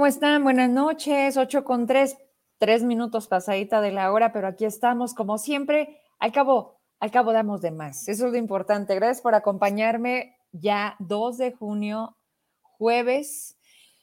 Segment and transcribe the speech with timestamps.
[0.00, 0.44] ¿Cómo están?
[0.44, 2.16] Buenas noches, 8 con 3,
[2.56, 6.00] 3 minutos pasadita de la hora, pero aquí estamos como siempre.
[6.18, 8.08] Al cabo, al cabo damos de más.
[8.08, 8.94] Eso es lo importante.
[8.94, 12.16] Gracias por acompañarme ya 2 de junio,
[12.62, 13.58] jueves,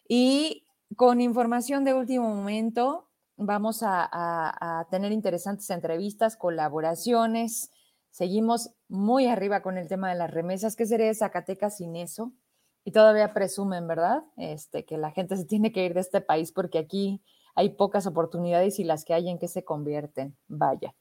[0.08, 3.10] y con información de último momento.
[3.36, 7.72] Vamos a, a, a tener interesantes entrevistas, colaboraciones.
[8.12, 10.76] Seguimos muy arriba con el tema de las remesas.
[10.76, 12.34] ¿Qué sería de Zacatecas sin eso?
[12.88, 14.24] Y todavía presumen, ¿verdad?
[14.38, 17.22] Este, que la gente se tiene que ir de este país porque aquí
[17.54, 20.38] hay pocas oportunidades y las que hay en que se convierten.
[20.48, 20.96] Vaya.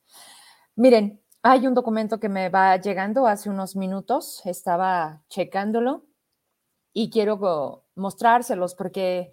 [0.74, 6.02] Miren, hay un documento que me va llegando hace unos minutos, estaba checándolo
[6.92, 9.30] y quiero mostrárselos porque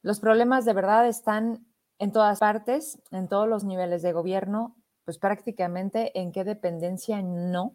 [0.00, 1.66] los problemas de verdad están
[1.98, 7.74] en todas partes, en todos los niveles de gobierno, pues prácticamente en qué dependencia no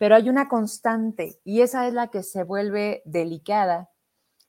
[0.00, 3.90] pero hay una constante y esa es la que se vuelve delicada,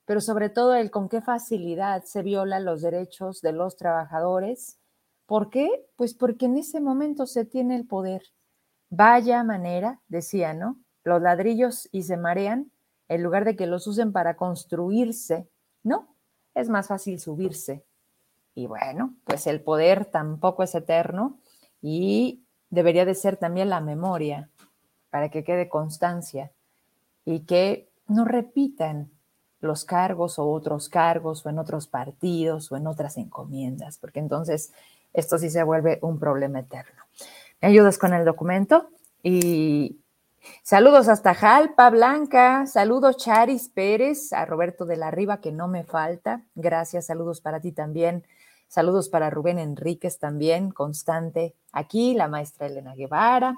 [0.06, 4.80] pero sobre todo el con qué facilidad se violan los derechos de los trabajadores.
[5.26, 5.68] ¿Por qué?
[5.96, 8.22] Pues porque en ese momento se tiene el poder.
[8.88, 10.80] Vaya manera, decía, ¿no?
[11.04, 12.72] Los ladrillos y se marean
[13.08, 15.50] en lugar de que los usen para construirse,
[15.82, 16.16] ¿no?
[16.54, 17.84] Es más fácil subirse.
[18.54, 21.40] Y bueno, pues el poder tampoco es eterno
[21.82, 24.48] y debería de ser también la memoria
[25.12, 26.50] para que quede constancia
[27.26, 29.10] y que no repitan
[29.60, 34.72] los cargos o otros cargos o en otros partidos o en otras encomiendas, porque entonces
[35.12, 37.02] esto sí se vuelve un problema eterno.
[37.60, 38.88] ¿Me ayudas con el documento?
[39.22, 40.00] Y
[40.62, 45.84] saludos hasta Jalpa Blanca, saludos Charis Pérez, a Roberto de la Riva, que no me
[45.84, 46.42] falta.
[46.54, 48.24] Gracias, saludos para ti también.
[48.66, 53.54] Saludos para Rubén Enríquez también, constante aquí, la maestra Elena Guevara,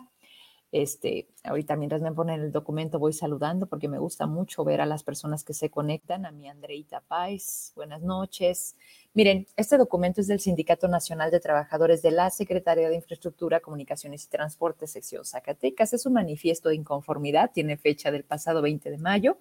[0.75, 4.87] este, ahorita mientras me ponen el documento voy saludando porque me gusta mucho ver a
[4.87, 8.75] las personas que se conectan, a mi Andreita Pais, buenas noches.
[9.13, 14.25] Miren, este documento es del Sindicato Nacional de Trabajadores de la Secretaría de Infraestructura, Comunicaciones
[14.25, 15.93] y Transporte, sección Zacatecas.
[15.93, 19.39] Es un manifiesto de inconformidad, tiene fecha del pasado 20 de mayo.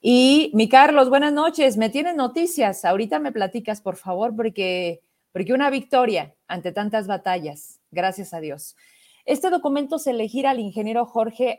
[0.00, 2.84] Y mi Carlos, buenas noches, me tienen noticias.
[2.84, 5.02] Ahorita me platicas, por favor, porque,
[5.32, 8.76] porque una victoria ante tantas batallas, gracias a Dios.
[9.24, 11.56] Este documento se elegirá al ingeniero Jorge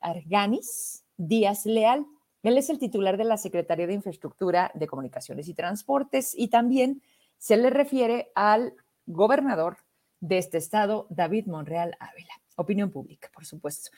[0.00, 2.04] Arganis Díaz Leal.
[2.42, 7.02] Él es el titular de la Secretaría de Infraestructura de Comunicaciones y Transportes y también
[7.38, 8.74] se le refiere al
[9.06, 9.78] gobernador
[10.20, 12.34] de este estado, David Monreal Ávila.
[12.56, 13.90] Opinión pública, por supuesto.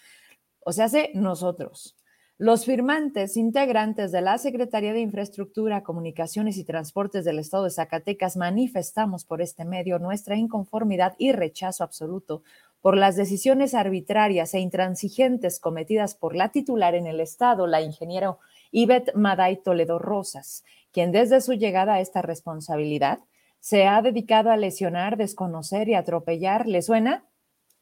[0.65, 1.97] O sea, nosotros.
[2.41, 8.37] Los firmantes integrantes de la Secretaría de Infraestructura, Comunicaciones y Transportes del Estado de Zacatecas
[8.37, 12.45] manifestamos por este medio nuestra inconformidad y rechazo absoluto
[12.89, 18.39] por las decisiones arbitrarias e intransigentes cometidas por la titular en el Estado, la ingeniero
[18.71, 23.19] Ivette Maday Toledo Rosas, quien desde su llegada a esta responsabilidad
[23.61, 27.27] se ha dedicado a lesionar, desconocer y atropellar, ¿le suena?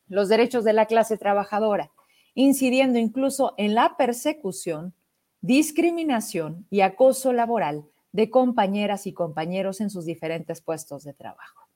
[0.09, 1.93] Los derechos de la clase trabajadora,
[2.35, 4.93] incidiendo incluso en la persecución,
[5.41, 11.69] discriminación y acoso laboral de compañeras y compañeros en sus diferentes puestos de trabajo.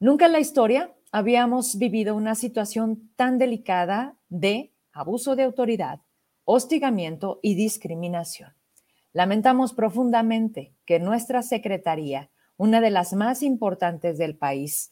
[0.00, 6.00] Nunca en la historia habíamos vivido una situación tan delicada de abuso de autoridad,
[6.42, 8.52] hostigamiento y discriminación.
[9.12, 14.90] Lamentamos profundamente que nuestra Secretaría, una de las más importantes del país,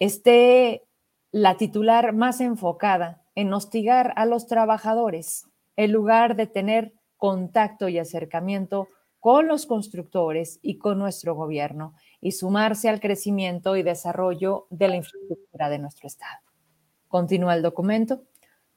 [0.00, 0.88] esté
[1.30, 5.44] la titular más enfocada en hostigar a los trabajadores
[5.76, 8.88] en lugar de tener contacto y acercamiento
[9.20, 14.96] con los constructores y con nuestro gobierno y sumarse al crecimiento y desarrollo de la
[14.96, 16.40] infraestructura de nuestro Estado.
[17.06, 18.22] Continúa el documento.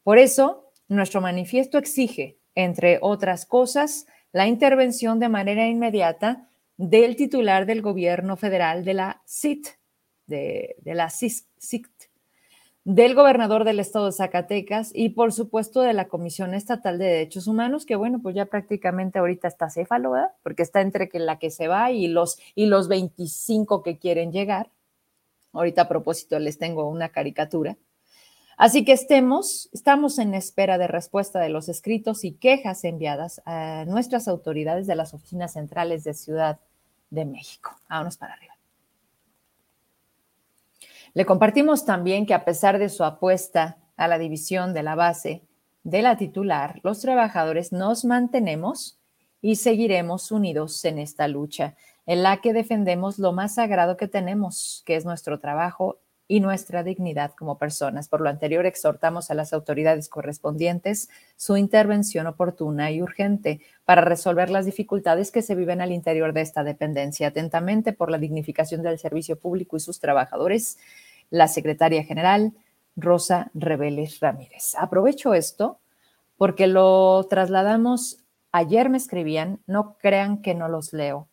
[0.03, 7.65] Por eso, nuestro manifiesto exige, entre otras cosas, la intervención de manera inmediata del titular
[7.65, 9.67] del gobierno federal de la CIT,
[10.25, 11.87] de, la CIT,
[12.87, 17.47] del gobernador del estado de Zacatecas y por supuesto de la Comisión Estatal de Derechos
[17.47, 20.13] Humanos, que bueno, pues ya prácticamente ahorita está céfalo.
[20.41, 24.31] Porque está entre que la que se va y los, y los 25 que quieren
[24.31, 24.71] llegar.
[25.51, 27.77] Ahorita a propósito les tengo una caricatura.
[28.55, 33.83] Así que estemos, estamos en espera de respuesta de los escritos y quejas enviadas a
[33.85, 36.61] nuestras autoridades de las oficinas centrales de Ciudad
[37.09, 37.75] de México.
[37.89, 38.56] Vámonos para arriba.
[41.13, 45.43] Le compartimos también que a pesar de su apuesta a la división de la base
[45.83, 48.99] de la titular, los trabajadores nos mantenemos
[49.41, 51.75] y seguiremos unidos en esta lucha,
[52.05, 56.83] en la que defendemos lo más sagrado que tenemos, que es nuestro trabajo y nuestra
[56.83, 58.09] dignidad como personas.
[58.09, 64.49] Por lo anterior, exhortamos a las autoridades correspondientes su intervención oportuna y urgente para resolver
[64.49, 67.27] las dificultades que se viven al interior de esta dependencia.
[67.27, 70.77] Atentamente por la dignificación del servicio público y sus trabajadores,
[71.29, 72.53] la secretaria general
[72.95, 74.75] Rosa Reveles Ramírez.
[74.77, 75.79] Aprovecho esto
[76.35, 78.19] porque lo trasladamos,
[78.51, 81.27] ayer me escribían, no crean que no los leo,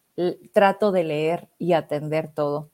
[0.52, 2.70] trato de leer y atender todo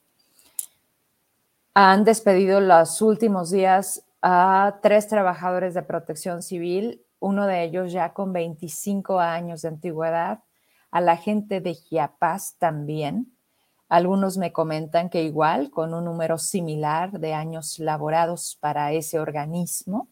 [1.83, 8.13] han despedido los últimos días a tres trabajadores de protección civil, uno de ellos ya
[8.13, 10.41] con 25 años de antigüedad,
[10.91, 13.35] a la gente de Chiapas también.
[13.89, 20.09] Algunos me comentan que igual, con un número similar de años laborados para ese organismo,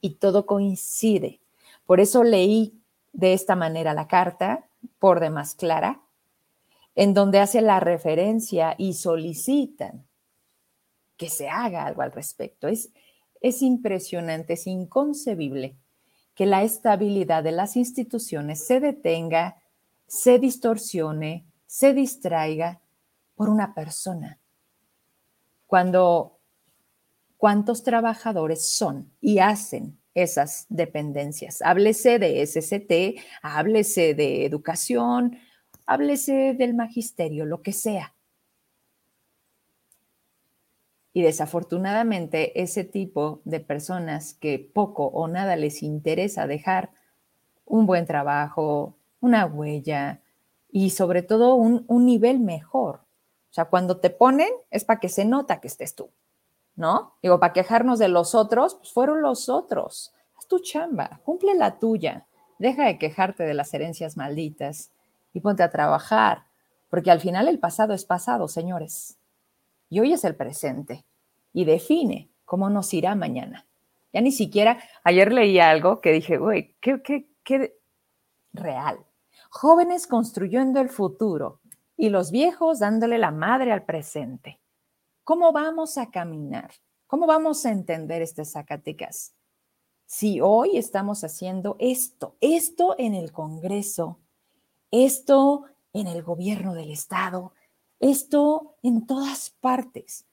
[0.00, 1.40] y todo coincide.
[1.86, 2.80] Por eso leí
[3.12, 4.68] de esta manera la carta,
[5.00, 6.02] por demás clara,
[6.94, 10.06] en donde hace la referencia y solicitan
[11.16, 12.68] que se haga algo al respecto.
[12.68, 12.90] Es,
[13.40, 15.76] es impresionante, es inconcebible
[16.34, 19.56] que la estabilidad de las instituciones se detenga,
[20.06, 22.80] se distorsione, se distraiga
[23.34, 24.38] por una persona.
[25.66, 26.38] Cuando
[27.36, 31.62] cuántos trabajadores son y hacen esas dependencias.
[31.62, 35.38] Háblese de SCT, háblese de educación,
[35.86, 38.14] háblese del magisterio, lo que sea.
[41.12, 46.90] Y desafortunadamente ese tipo de personas que poco o nada les interesa dejar
[47.66, 50.20] un buen trabajo, una huella
[50.70, 53.00] y sobre todo un, nivel mejor.
[53.50, 56.08] O sea, cuando te ponen es para que se nota que estés tú,
[56.76, 57.12] ¿no?
[57.22, 60.14] Digo, para quejarnos de los otros, pues fueron los otros.
[60.38, 62.26] Haz tu chamba, cumple la tuya.
[62.58, 64.90] Deja de quejarte de las herencias malditas
[65.34, 66.44] y ponte a trabajar,
[66.88, 69.18] porque al final el pasado es pasado, señores
[69.92, 71.04] y hoy es el presente
[71.52, 73.66] y define cómo nos irá mañana.
[74.10, 77.78] Ya ni siquiera, ayer leí algo que dije, güey, qué, qué, qué
[78.54, 79.04] real.
[79.50, 81.60] Jóvenes construyendo el futuro
[81.94, 84.62] y los viejos dándole la madre al presente.
[85.24, 86.70] ¿Cómo vamos a caminar?
[87.06, 89.34] ¿Cómo vamos a entender este Zacatecas?
[90.06, 94.20] Si hoy estamos haciendo esto, esto en el Congreso,
[94.90, 97.52] esto en el gobierno del Estado,
[98.02, 100.26] esto en todas partes.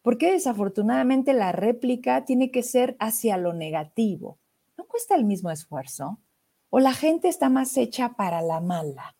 [0.00, 4.38] Porque desafortunadamente la réplica tiene que ser hacia lo negativo.
[4.78, 6.18] ¿No cuesta el mismo esfuerzo?
[6.70, 9.16] ¿O la gente está más hecha para la mala?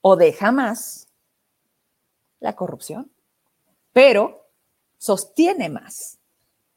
[0.00, 1.08] ¿O deja más
[2.38, 3.10] la corrupción?
[3.92, 4.46] Pero
[4.96, 6.20] sostiene más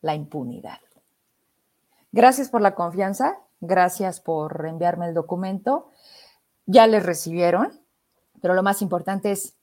[0.01, 0.79] la impunidad.
[2.11, 5.91] Gracias por la confianza, gracias por enviarme el documento.
[6.65, 7.79] Ya les recibieron,
[8.41, 9.58] pero lo más importante es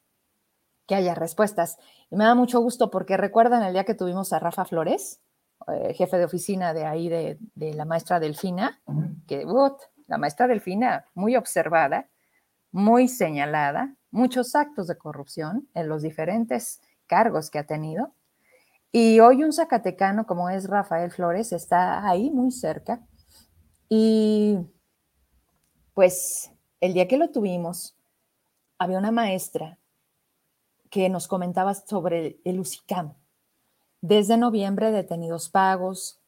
[0.87, 1.79] que haya respuestas.
[2.11, 5.21] Y me da mucho gusto porque recuerdan el día que tuvimos a Rafa Flores,
[5.69, 7.38] eh, jefe de oficina de ahí de,
[7.75, 8.81] la maestra Delfina,
[9.27, 9.44] que
[10.06, 12.09] la maestra Delfina, muy observada,
[12.71, 18.12] muy señalada, muchos actos de corrupción en los diferentes cargos que ha tenido.
[18.93, 23.00] Y hoy un zacatecano como es Rafael Flores está ahí muy cerca.
[23.89, 24.58] Y
[25.94, 27.96] pues el día que lo tuvimos,
[28.79, 29.79] había una maestra
[30.90, 33.14] que nos comentabas sobre el UCICAM.
[34.00, 36.20] Desde noviembre, detenidos pagos.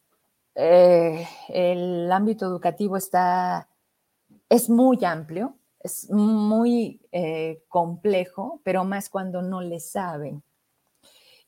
[0.55, 3.69] Eh, el ámbito educativo está,
[4.49, 10.43] es muy amplio, es muy eh, complejo, pero más cuando no le saben.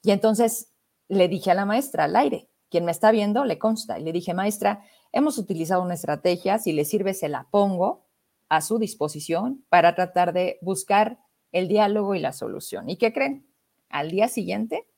[0.02, 0.72] Y entonces
[1.08, 4.12] le dije a la maestra al aire, quien me está viendo le consta, y le
[4.12, 8.06] dije, maestra, hemos utilizado una estrategia, si le sirve se la pongo
[8.48, 11.18] a su disposición para tratar de buscar
[11.52, 12.88] el diálogo y la solución.
[12.88, 13.47] ¿Y qué creen?
[13.88, 14.88] Al día siguiente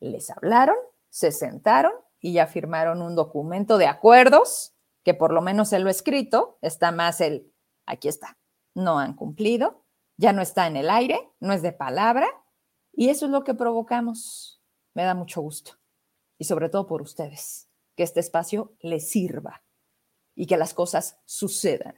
[0.00, 0.76] les hablaron,
[1.10, 4.74] se sentaron y ya firmaron un documento de acuerdos,
[5.04, 7.52] que por lo menos en lo escrito está más el,
[7.86, 8.38] aquí está,
[8.74, 9.84] no han cumplido,
[10.16, 12.28] ya no está en el aire, no es de palabra,
[12.92, 14.60] y eso es lo que provocamos.
[14.94, 15.72] Me da mucho gusto,
[16.38, 19.62] y sobre todo por ustedes, que este espacio les sirva
[20.34, 21.94] y que las cosas sucedan.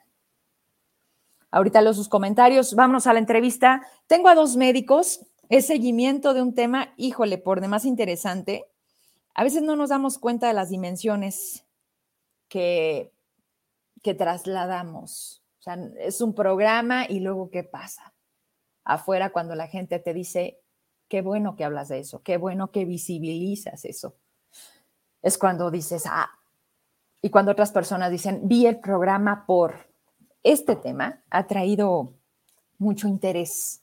[1.51, 2.75] Ahorita leo sus comentarios.
[2.75, 3.87] Vámonos a la entrevista.
[4.07, 5.27] Tengo a dos médicos.
[5.49, 8.67] Es seguimiento de un tema, híjole, por demás interesante.
[9.35, 11.65] A veces no nos damos cuenta de las dimensiones
[12.49, 13.13] que,
[14.03, 15.43] que trasladamos.
[15.59, 18.15] O sea, es un programa y luego qué pasa.
[18.85, 20.61] Afuera cuando la gente te dice,
[21.09, 24.17] qué bueno que hablas de eso, qué bueno que visibilizas eso.
[25.21, 26.31] Es cuando dices, ah,
[27.21, 29.90] y cuando otras personas dicen, vi el programa por,
[30.43, 32.15] este tema ha traído
[32.79, 33.83] mucho interés,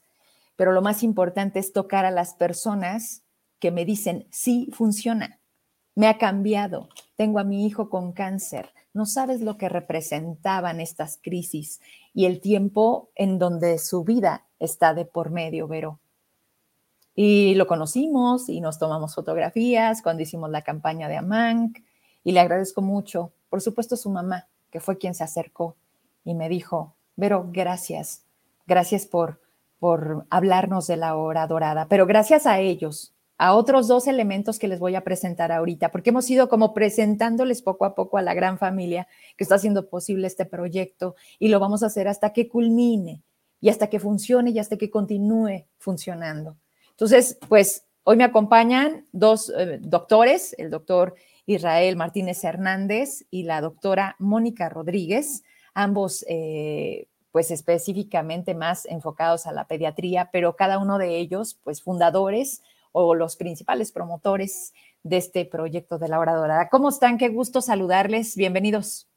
[0.56, 3.22] pero lo más importante es tocar a las personas
[3.60, 5.40] que me dicen, sí, funciona,
[5.94, 11.18] me ha cambiado, tengo a mi hijo con cáncer, no sabes lo que representaban estas
[11.22, 11.80] crisis
[12.12, 16.00] y el tiempo en donde su vida está de por medio, Vero.
[17.14, 21.78] Y lo conocimos y nos tomamos fotografías cuando hicimos la campaña de Amank
[22.22, 25.76] y le agradezco mucho, por supuesto, su mamá, que fue quien se acercó
[26.24, 28.22] y me dijo, Vero, gracias,
[28.66, 29.40] gracias por,
[29.80, 34.68] por hablarnos de la hora dorada, pero gracias a ellos, a otros dos elementos que
[34.68, 38.34] les voy a presentar ahorita, porque hemos ido como presentándoles poco a poco a la
[38.34, 42.48] gran familia que está haciendo posible este proyecto y lo vamos a hacer hasta que
[42.48, 43.22] culmine
[43.60, 46.56] y hasta que funcione y hasta que continúe funcionando.
[46.90, 51.14] Entonces, pues hoy me acompañan dos eh, doctores, el doctor
[51.46, 55.42] Israel Martínez Hernández y la doctora Mónica Rodríguez,
[55.74, 61.82] ambos eh, pues específicamente más enfocados a la pediatría, pero cada uno de ellos pues
[61.82, 64.72] fundadores o los principales promotores
[65.02, 66.68] de este proyecto de la hora dorada.
[66.68, 67.18] ¿Cómo están?
[67.18, 68.36] Qué gusto saludarles.
[68.36, 69.08] Bienvenidos.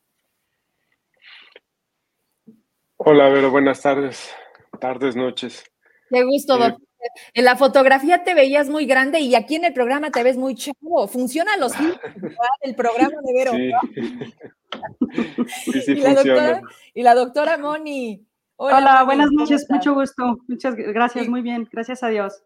[2.97, 4.31] Hola, Vero, buenas tardes,
[4.79, 5.63] tardes, noches.
[6.09, 6.87] Qué gusto, eh, doctor.
[7.33, 10.55] En la fotografía te veías muy grande y aquí en el programa te ves muy
[10.55, 11.07] chavo.
[11.07, 11.73] Funcionan los
[12.61, 13.51] el programa de Vero.
[13.51, 13.71] Sí.
[15.81, 16.61] sí, y, la doctora,
[16.93, 18.25] y la doctora Moni.
[18.55, 20.37] Hola, buenas noches, mucho gusto.
[20.47, 22.43] Muchas gracias, muy bien, gracias a Dios.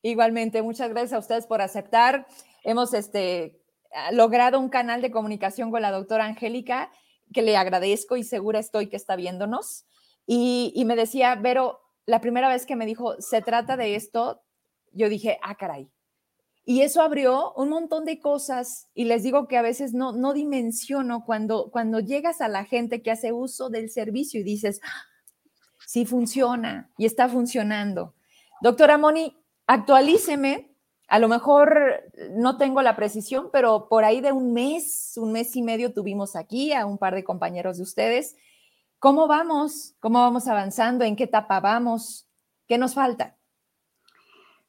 [0.00, 2.26] Igualmente, muchas gracias a ustedes por aceptar.
[2.62, 3.60] Hemos este,
[4.12, 6.90] logrado un canal de comunicación con la doctora Angélica,
[7.32, 9.84] que le agradezco y segura estoy que está viéndonos.
[10.26, 14.42] Y, y me decía, Vero, la primera vez que me dijo, se trata de esto,
[14.92, 15.88] yo dije, ah, caray.
[16.66, 20.32] Y eso abrió un montón de cosas y les digo que a veces no, no
[20.32, 25.02] dimensiono cuando, cuando llegas a la gente que hace uso del servicio y dices, ah,
[25.86, 28.14] sí funciona y está funcionando.
[28.62, 30.74] Doctora Moni, actualíceme,
[31.08, 35.54] a lo mejor no tengo la precisión, pero por ahí de un mes, un mes
[35.56, 38.36] y medio tuvimos aquí a un par de compañeros de ustedes.
[39.04, 39.94] ¿Cómo vamos?
[40.00, 41.04] ¿Cómo vamos avanzando?
[41.04, 42.26] ¿En qué etapa vamos?
[42.66, 43.36] ¿Qué nos falta?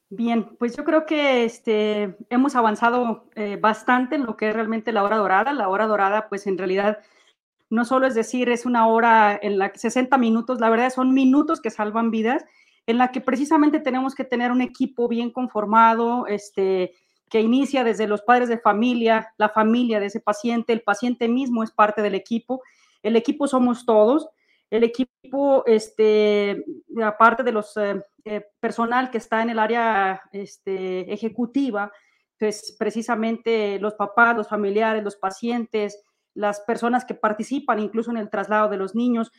[0.09, 4.91] Bien, pues yo creo que este, hemos avanzado eh, bastante en lo que es realmente
[4.91, 5.53] la hora dorada.
[5.53, 6.99] La hora dorada, pues en realidad
[7.69, 11.13] no solo es decir, es una hora en la que 60 minutos, la verdad son
[11.13, 12.43] minutos que salvan vidas
[12.87, 16.91] en la que precisamente tenemos que tener un equipo bien conformado, este,
[17.29, 21.63] que inicia desde los padres de familia, la familia de ese paciente, el paciente mismo
[21.63, 22.61] es parte del equipo,
[23.05, 24.27] el equipo somos todos,
[24.71, 26.65] el equipo, este,
[27.03, 31.91] aparte de los eh, eh, personal que está en el área este, ejecutiva,
[32.39, 38.31] pues precisamente los papás, los familiares, los pacientes, las personas que participan incluso en el
[38.31, 39.31] traslado de los niños,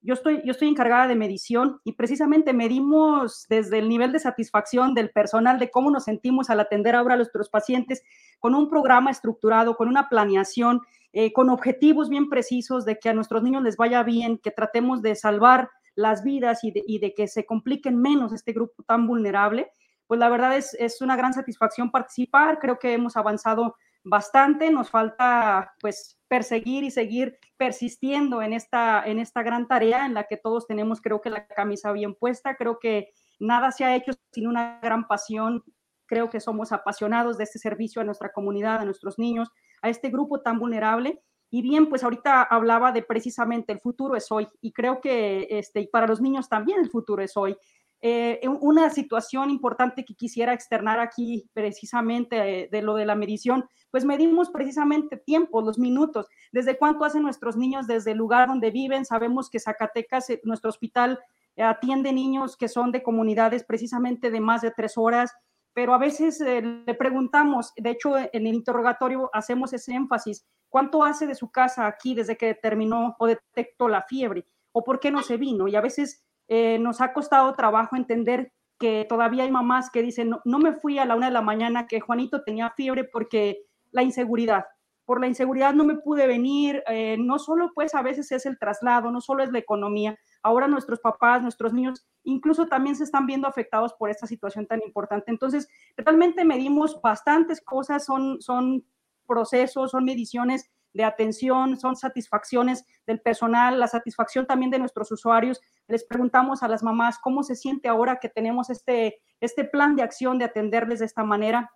[0.00, 4.94] yo estoy, yo estoy encargada de medición y precisamente medimos desde el nivel de satisfacción
[4.94, 8.02] del personal, de cómo nos sentimos al atender ahora a nuestros pacientes
[8.40, 10.80] con un programa estructurado, con una planeación,
[11.12, 15.02] eh, con objetivos bien precisos de que a nuestros niños les vaya bien, que tratemos
[15.02, 19.06] de salvar las vidas y de, y de que se compliquen menos este grupo tan
[19.06, 19.70] vulnerable.
[20.06, 24.90] Pues la verdad es, es una gran satisfacción participar, creo que hemos avanzado bastante, nos
[24.90, 30.36] falta pues perseguir y seguir persistiendo en esta, en esta gran tarea en la que
[30.36, 34.46] todos tenemos creo que la camisa bien puesta, creo que nada se ha hecho sin
[34.46, 35.62] una gran pasión,
[36.06, 39.50] creo que somos apasionados de este servicio a nuestra comunidad, a nuestros niños,
[39.82, 41.22] a este grupo tan vulnerable.
[41.50, 45.80] Y bien, pues ahorita hablaba de precisamente el futuro es hoy y creo que este,
[45.80, 47.56] y para los niños también el futuro es hoy.
[48.04, 54.04] Eh, una situación importante que quisiera externar aquí precisamente de, lo de la medición, pues
[54.04, 59.04] medimos precisamente tiempo, los minutos, desde cuánto hacen nuestros niños desde el lugar donde viven.
[59.04, 61.20] Sabemos que Zacatecas, eh, nuestro hospital,
[61.54, 65.32] eh, atiende niños que son de comunidades precisamente de más de tres horas,
[65.74, 71.26] pero a veces le preguntamos, de hecho en el interrogatorio hacemos ese énfasis, ¿cuánto hace
[71.26, 74.46] de su casa aquí desde que terminó o detectó la fiebre?
[74.72, 75.68] ¿O por qué no se vino?
[75.68, 80.34] Y a veces eh, nos ha costado trabajo entender que todavía hay mamás que dicen,
[80.44, 84.02] no, me fui a la una de la mañana que Juanito tenía fiebre porque la
[84.02, 84.64] inseguridad,
[85.04, 88.58] por la inseguridad no me pude venir, eh, no solo pues a veces es el
[88.58, 93.26] traslado, no solo es la economía, ahora nuestros papás, nuestros niños, incluso también se están
[93.26, 95.30] viendo afectados por esta situación tan importante.
[95.30, 98.84] Entonces, realmente medimos bastantes cosas, son, son
[99.26, 105.60] procesos, son mediciones de atención, son satisfacciones del personal, la satisfacción también de nuestros usuarios.
[105.88, 110.02] Les preguntamos a las mamás cómo se siente ahora que tenemos este, este plan de
[110.02, 111.70] acción de atenderles de esta manera.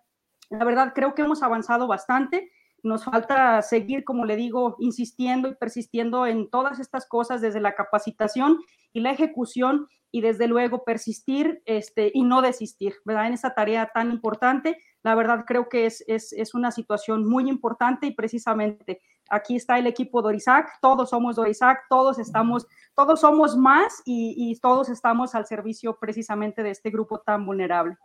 [0.49, 2.49] La verdad, creo que hemos avanzado bastante.
[2.83, 7.75] Nos falta seguir, como le digo, insistiendo y persistiendo en todas estas cosas desde la
[7.75, 8.59] capacitación
[8.93, 13.27] y la ejecución y desde luego persistir este, y no desistir, ¿verdad?
[13.27, 17.49] En esa tarea tan importante, la verdad creo que es, es, es una situación muy
[17.49, 22.65] importante y precisamente aquí está el equipo Dorisac, todos somos Dorisac, todos estamos,
[22.95, 27.97] todos somos más y, y todos estamos al servicio precisamente de este grupo tan vulnerable.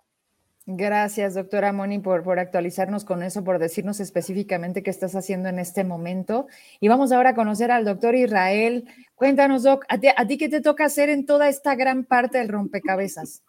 [0.66, 5.59] Gracias, doctora Moni, por, por, actualizarnos con eso, por decirnos específicamente qué estás haciendo en
[5.59, 6.47] este momento.
[6.78, 8.85] Y vamos ahora a conocer al doctor Israel.
[9.16, 13.42] Cuéntanos, doc, ¿a ti, qué te toca hacer en toda esta gran parte del rompecabezas?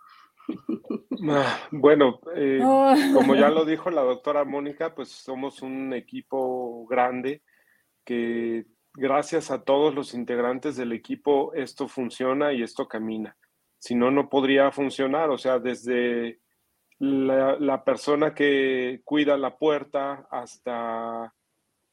[1.72, 2.94] Bueno, eh, oh.
[3.14, 7.44] como ya lo dijo la doctora Mónica, pues somos un equipo grande
[8.04, 13.38] que gracias a todos los integrantes del equipo esto funciona y esto camina.
[13.80, 15.30] Si no, no podría funcionar.
[15.30, 16.42] O sea, desde
[17.04, 21.34] la, persona que cuida la puerta hasta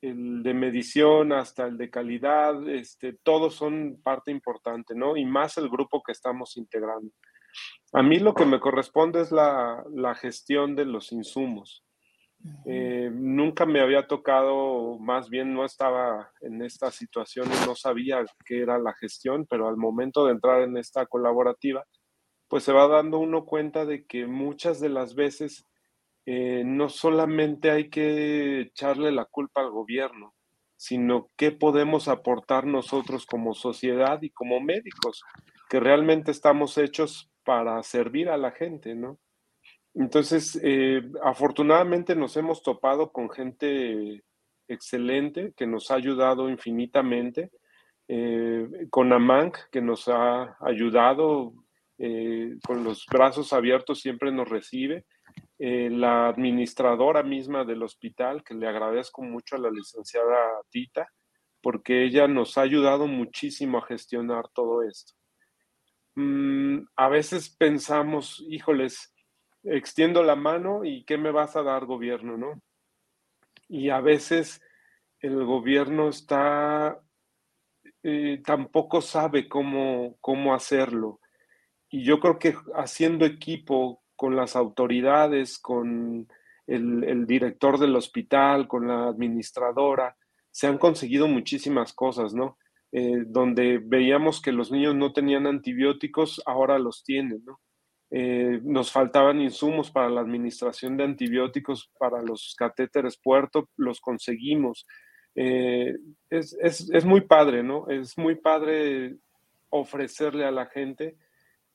[0.00, 5.16] el de medición, hasta el de calidad, este, todos son parte importante, ¿no?
[5.16, 7.10] Y más el grupo que estamos integrando.
[7.92, 11.84] A mí lo que me corresponde es la, gestión de los insumos.
[12.64, 18.24] Eh, nunca me había tocado, más bien no estaba en esta situación y no sabía
[18.46, 21.84] qué era la gestión, pero al momento de entrar en esta colaborativa,
[22.50, 25.68] pues se va dando uno cuenta de que muchas de las veces
[26.26, 30.34] eh, no solamente hay que echarle la culpa al gobierno,
[30.76, 35.22] sino qué podemos aportar nosotros como sociedad y como médicos,
[35.68, 39.20] que realmente estamos hechos para servir a la gente, ¿no?
[39.94, 44.24] Entonces, eh, afortunadamente nos hemos topado con gente
[44.66, 47.52] excelente que nos ha ayudado infinitamente,
[48.08, 51.54] eh, con AMANC que nos ha ayudado
[52.02, 55.04] eh, con los brazos abiertos siempre nos recibe.
[55.58, 61.06] Eh, la administradora misma del hospital, que le agradezco mucho a la licenciada Tita,
[61.60, 65.12] porque ella nos ha ayudado muchísimo a gestionar todo esto.
[66.14, 69.14] Mm, a veces pensamos, híjoles,
[69.62, 72.62] extiendo la mano y ¿qué me vas a dar gobierno, no?
[73.68, 74.62] Y a veces
[75.18, 76.98] el gobierno está,
[78.02, 81.20] eh, tampoco sabe cómo, cómo hacerlo
[81.90, 86.28] y yo creo que haciendo equipo con las autoridades, con
[86.66, 90.16] el, director del hospital, con la administradora,
[90.50, 92.56] se han conseguido muchísimas cosas, ¿no?
[92.92, 97.60] Eh, donde veíamos que los niños no tenían antibióticos, ahora los tienen, ¿no?
[98.12, 104.86] Eh, nos faltaban insumos para la administración de antibióticos para los catéteres puerto, los conseguimos.
[105.36, 105.96] Eh,
[106.28, 107.88] es, es, muy padre, ¿no?
[107.88, 109.16] Es muy padre
[109.70, 111.16] ofrecerle a la gente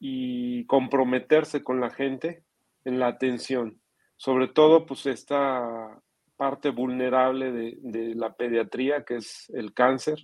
[0.07, 2.43] y comprometerse con la gente
[2.83, 3.81] en la atención.
[4.17, 5.99] Sobre todo, pues esta
[6.35, 10.19] parte vulnerable de, la pediatría, que es el cáncer,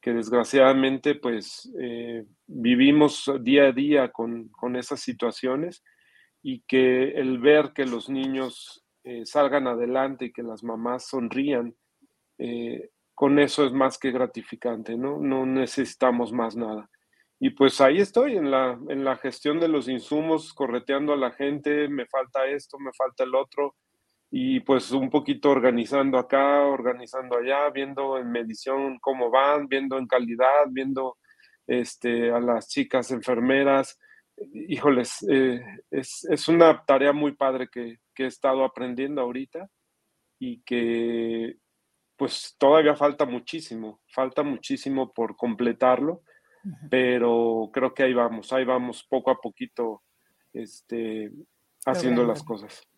[0.00, 5.84] que desgraciadamente pues eh, vivimos día a día con, esas situaciones
[6.42, 11.74] y que el ver que los niños eh, salgan adelante y que las mamás sonrían,
[12.38, 15.18] eh, con eso es más que gratificante, ¿no?
[15.18, 16.88] No necesitamos más nada.
[17.40, 21.30] Y pues ahí estoy en la, en la gestión de los insumos, correteando a la
[21.30, 23.76] gente, me falta esto, me falta el otro,
[24.30, 30.06] y pues un poquito organizando acá, organizando allá, viendo en medición cómo van, viendo en
[30.06, 31.16] calidad, viendo
[31.66, 33.98] este, a las chicas enfermeras.
[34.36, 39.68] Híjoles, eh, es, es, una tarea muy padre que, que he estado aprendiendo ahorita
[40.38, 41.56] y que
[42.16, 46.22] pues todavía falta muchísimo, falta muchísimo por completarlo
[46.90, 50.02] pero creo que ahí vamos, ahí vamos poco a poquito
[50.52, 51.30] este,
[51.84, 52.88] haciendo las cosas.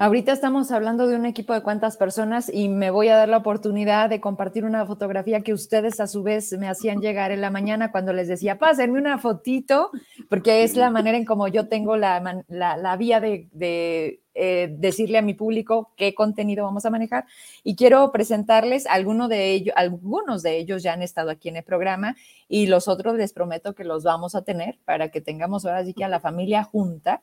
[0.00, 3.36] Ahorita estamos hablando de un equipo de cuántas personas y me voy a dar la
[3.36, 7.50] oportunidad de compartir una fotografía que ustedes a su vez me hacían llegar en la
[7.50, 9.90] mañana cuando les decía, pásenme una fotito,
[10.28, 15.18] porque es la manera en como yo tengo la, la, vía de, de eh, decirle
[15.18, 17.26] a mi público qué contenido vamos a manejar.
[17.62, 21.62] Y quiero presentarles alguno de ellos, algunos de ellos ya han estado aquí en el
[21.62, 22.16] programa
[22.48, 25.92] y los otros les prometo que los vamos a tener para que tengamos ahora sí
[25.92, 27.20] que a la familia junta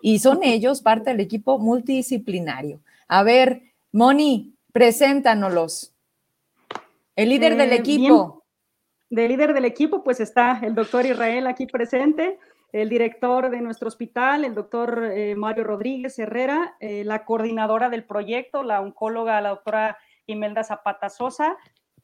[0.00, 2.80] y son ellos parte del equipo multidisciplinario.
[3.06, 5.94] A ver, Moni, preséntanoslos.
[7.14, 8.44] El líder del eh, equipo.
[9.08, 12.40] De líder del equipo, pues está el doctor Israel aquí presente,
[12.72, 18.04] el director de nuestro hospital, el doctor eh, Mario Rodríguez Herrera, eh, la coordinadora del
[18.04, 21.56] proyecto, la oncóloga, la doctora Imelda Zapata Sosa,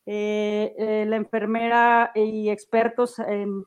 [0.05, 3.21] la enfermera y expertos,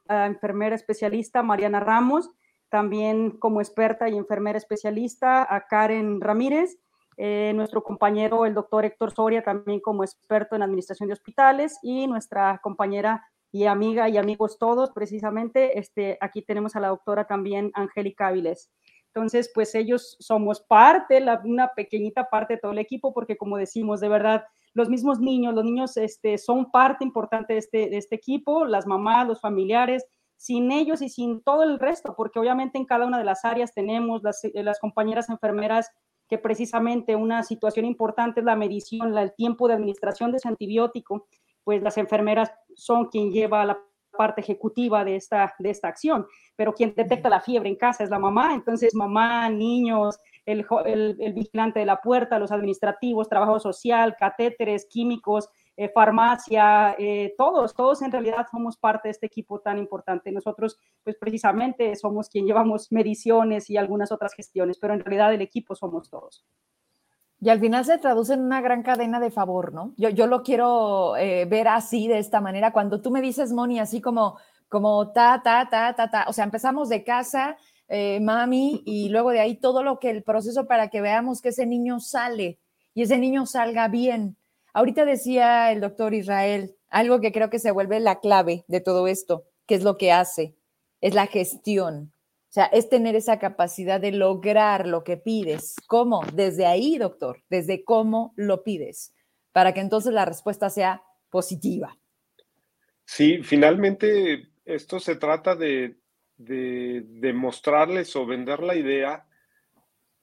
[0.10, 2.30] enfermera especialista Mariana Ramos,
[2.70, 6.78] también como experta y enfermera especialista a Karen Ramírez
[7.18, 12.08] eh, nuestro compañero, el doctor Héctor Soria, también como experto en administración de hospitales, y
[12.08, 13.26] nuestra compañera
[13.56, 18.70] y amiga y amigos todos, precisamente, este, aquí tenemos a la doctora también Angélica Áviles.
[19.08, 23.56] Entonces, pues ellos somos parte, la, una pequeñita parte de todo el equipo, porque como
[23.56, 27.96] decimos, de verdad, los mismos niños, los niños este, son parte importante de este, de
[27.96, 32.78] este equipo, las mamás, los familiares, sin ellos y sin todo el resto, porque obviamente
[32.78, 35.90] en cada una de las áreas tenemos las, las compañeras enfermeras
[36.28, 41.26] que precisamente una situación importante es la medición, el tiempo de administración de ese antibiótico,
[41.66, 43.78] pues las enfermeras son quien lleva la
[44.16, 46.26] parte ejecutiva de esta, de esta acción,
[46.56, 51.34] pero quien detecta la fiebre en casa es la mamá, entonces mamá, niños, el, el,
[51.34, 58.02] vigilante de la puerta, los administrativos, trabajo social, catéteres, químicos, eh, farmacia, eh, todos, todos
[58.02, 60.32] en realidad somos parte de este equipo tan importante.
[60.32, 65.42] Nosotros, pues precisamente somos quien llevamos mediciones y algunas otras gestiones, pero en realidad el
[65.42, 66.46] equipo somos todos.
[67.40, 69.94] Y al final se traduce en una gran cadena de favor, ¿no?
[69.98, 72.72] Yo, yo lo quiero eh, ver así, de esta manera.
[72.72, 74.38] Cuando tú me dices, Moni, así como,
[74.70, 79.32] como ta, ta, ta, ta, ta, o sea, empezamos de casa, eh, mami, y luego
[79.32, 82.60] de ahí todo lo que el proceso para que veamos que ese niño sale
[82.94, 84.38] y ese niño salga bien.
[84.74, 89.08] Ahorita decía el doctor Israel algo que creo que se vuelve la clave de todo
[89.08, 90.56] esto, que es lo que hace,
[91.02, 92.14] es la gestión.
[92.56, 95.76] Sea, es tener esa capacidad de lograr lo que pides.
[95.88, 96.22] ¿Cómo?
[96.34, 99.14] Desde ahí, doctor, desde cómo lo pides,
[99.52, 101.98] para que entonces la respuesta sea positiva.
[103.04, 105.98] Sí, finalmente esto se trata de,
[106.38, 109.28] de, mostrarles o vender la idea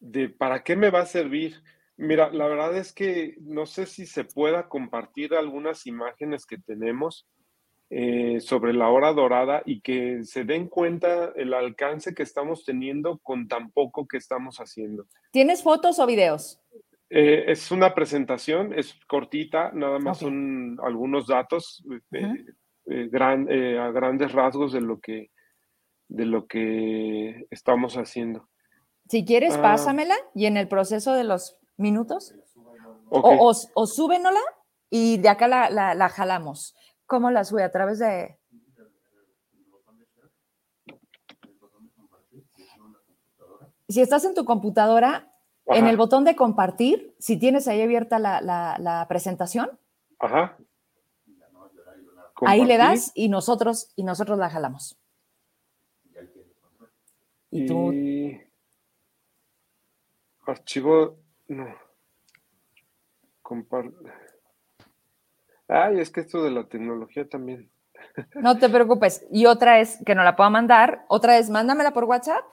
[0.00, 1.62] de para qué me va a servir.
[1.98, 7.28] Mira, la verdad es que no sé si se pueda compartir algunas imágenes que tenemos
[7.94, 13.18] eh, sobre la hora dorada y que se den cuenta el alcance que estamos teniendo
[13.18, 15.04] con tan poco que estamos haciendo.
[15.30, 16.58] ¿Tienes fotos o videos?
[17.10, 24.72] Eh, es una presentación, es cortita, nada más son algunos datos eh, a grandes rasgos
[24.72, 25.30] de lo que
[26.08, 28.48] de lo que estamos haciendo.
[29.06, 29.60] Si quieres, ah.
[29.60, 32.34] pásamela y en el proceso de los minutos,
[33.10, 34.40] o, o, súbenola
[34.88, 36.74] y de acá la, la jalamos.
[37.12, 37.62] ¿Cómo la sube?
[37.62, 38.38] ¿A través de...?
[43.86, 45.30] Si estás en tu computadora,
[45.66, 49.78] en el botón de compartir, si tienes ahí abierta la, presentación,
[52.46, 54.98] ahí le das y nosotros, y nosotros la jalamos.
[57.50, 57.92] Y tú...
[60.46, 61.18] Archivo...
[61.48, 61.76] No.
[63.42, 64.21] Compartir.
[65.72, 67.70] Ay, es que esto de la tecnología también.
[68.34, 69.26] No te preocupes.
[69.30, 71.04] Y otra es que no la pueda mandar.
[71.08, 72.44] Otra es mándamela por WhatsApp.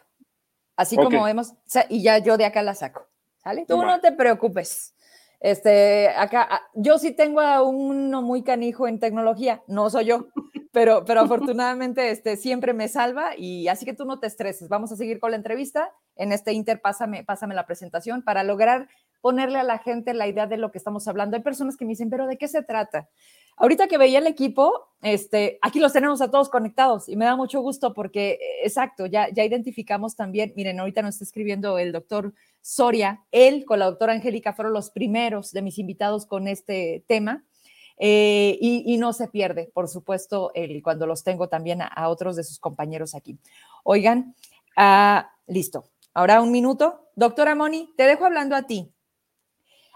[0.77, 1.53] Así como hemos.
[1.89, 3.07] Y ya yo de acá la saco.
[3.43, 3.65] ¿Sale?
[3.67, 4.95] Tú no te preocupes.
[5.41, 10.27] Este, acá, yo sí tengo a uno muy canijo en tecnología, no soy yo,
[10.73, 14.67] pero, pero afortunadamente este, siempre me salva y así que tú no te estreses.
[14.67, 15.93] Vamos a seguir con la entrevista.
[16.17, 18.89] En este inter, pásame, pásame la presentación para lograr
[19.21, 21.35] ponerle a la gente la idea de lo que estamos hablando.
[21.35, 23.09] Hay personas que me dicen, pero ¿de qué se trata?
[23.57, 27.35] Ahorita que veía el equipo, este, aquí los tenemos a todos conectados y me da
[27.35, 31.91] mucho gusto porque, eh, exacto, ya, ya identificamos también, miren, ahorita nos está escribiendo el
[31.91, 37.03] doctor Soria, él con la doctora Angélica fueron los primeros de mis invitados con este
[37.07, 37.43] tema.
[38.01, 42.45] Eh, y, no se pierde, por supuesto, el, cuando los tengo también a, otros de
[42.45, 43.37] sus compañeros aquí.
[43.83, 44.35] Oigan,
[44.77, 45.89] ah, listo.
[46.13, 47.09] Ahora un minuto.
[47.15, 48.89] Doctora Moni, te dejo hablando a ti.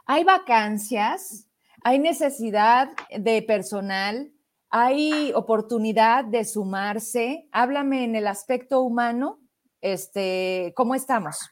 [0.05, 1.49] ¿Hay vacancias?
[1.81, 4.33] ¿Hay necesidad de personal?
[4.69, 7.47] ¿Hay oportunidad de sumarse?
[7.53, 9.39] Háblame en el aspecto humano.
[9.79, 11.49] Este, ¿Cómo estamos?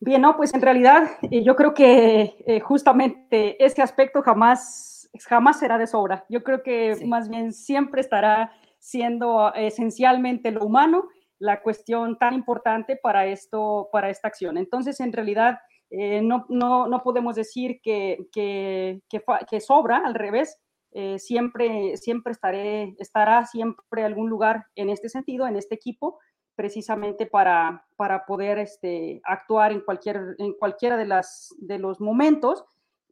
[0.00, 5.58] Bien, no, pues en realidad eh, yo creo que eh, justamente ese aspecto jamás, jamás
[5.58, 6.24] será de sobra.
[6.30, 12.96] Yo creo que más bien siempre estará siendo esencialmente lo humano la cuestión tan importante
[12.96, 14.58] para, esto, para esta acción.
[14.58, 15.58] Entonces, en realidad,
[15.90, 19.00] eh, no, no, podemos decir que, que,
[19.48, 20.58] que, sobra, al revés,
[20.92, 26.18] eh, siempre, siempre estaré, estará siempre algún lugar en este sentido, en este equipo,
[26.56, 32.64] precisamente para, para poder este, actuar en, cualquier, en cualquiera de, las, de los momentos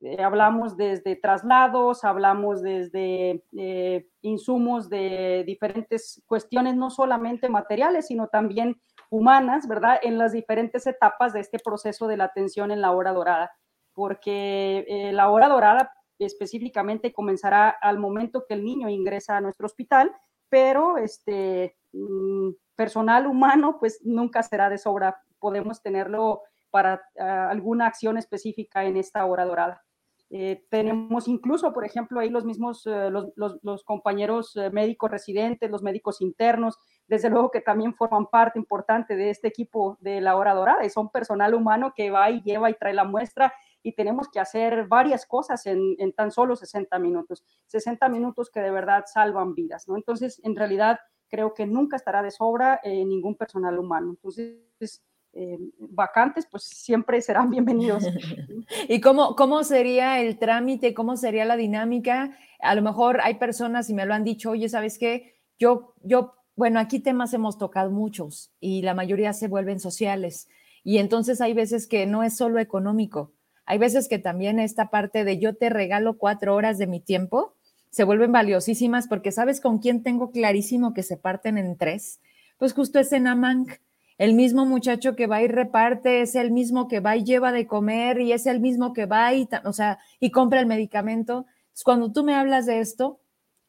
[0.03, 8.29] eh, hablamos desde traslados, hablamos desde eh, insumos de diferentes cuestiones, no solamente materiales, sino
[8.29, 9.99] también humanas, ¿verdad?
[10.03, 13.53] En las diferentes etapas de este proceso de la atención en la hora dorada,
[13.95, 19.65] porque eh, la hora dorada específicamente comenzará al momento que el niño ingresa a nuestro
[19.65, 20.13] hospital,
[20.51, 26.43] pero este mm, personal humano pues nunca será de sobra, podemos tenerlo
[26.77, 29.83] para ah, alguna acción específica en esta hora dorada.
[30.29, 35.83] Eh, tenemos incluso, por ejemplo, ahí los mismos, eh, los, compañeros eh, médicos residentes, los
[35.83, 40.53] médicos internos, desde luego que también forman parte importante de este equipo de la hora
[40.53, 44.29] dorada y son personal humano que va y lleva y trae la muestra y tenemos
[44.29, 49.05] que hacer varias cosas en, en tan solo 60 minutos, 60 minutos que de verdad
[49.07, 49.97] salvan vidas, ¿no?
[49.97, 54.11] Entonces, en realidad, creo que nunca estará de sobra ningún personal humano.
[54.11, 55.03] Entonces,
[55.39, 58.05] eh, vacantes, pues siempre serán bienvenidos.
[58.89, 60.95] ¿Y cómo, cómo sería el trámite?
[60.95, 62.37] ¿Cómo sería la dinámica?
[62.61, 65.35] A lo mejor hay personas y me lo han dicho, oye, ¿sabes qué?
[65.59, 70.49] Yo, yo, bueno, aquí temas hemos tocado muchos y la mayoría se vuelven sociales.
[70.83, 73.33] Y entonces hay veces que no es solo económico,
[73.67, 77.57] hay veces que también esta parte de yo te regalo cuatro horas de mi tiempo
[77.91, 82.21] se vuelven valiosísimas porque sabes con quién tengo clarísimo que se parten en tres.
[82.59, 83.71] Pues justo es en Amanc
[84.19, 87.67] el mismo muchacho que va y reparte es el mismo que va y lleva de
[87.67, 91.47] comer y es el mismo que va y, o sea, y compra el medicamento.
[91.85, 93.21] cuando tú me hablas de esto,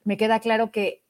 [0.03, 1.03] me queda claro que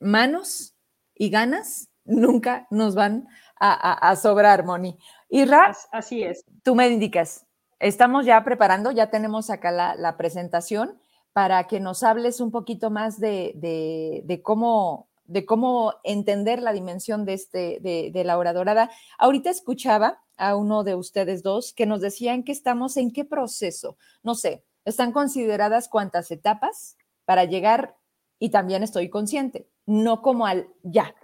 [0.00, 0.74] manos
[1.14, 3.26] y ganas nunca nos van
[3.58, 4.98] a, sobrar, Moni.
[5.30, 6.44] Y Ras, así es.
[6.62, 7.46] Tú me indicas,
[7.78, 11.00] estamos ya preparando, ya tenemos acá la, presentación
[11.32, 17.34] para que nos hables un poquito más de cómo de cómo entender la dimensión de,
[17.34, 18.90] este, de, la hora dorada.
[19.18, 23.96] Ahorita escuchaba a uno de ustedes dos que nos decían que estamos en qué proceso.
[24.22, 27.96] No sé, están consideradas cuántas etapas para llegar
[28.38, 31.14] y también estoy consciente, no como al ya,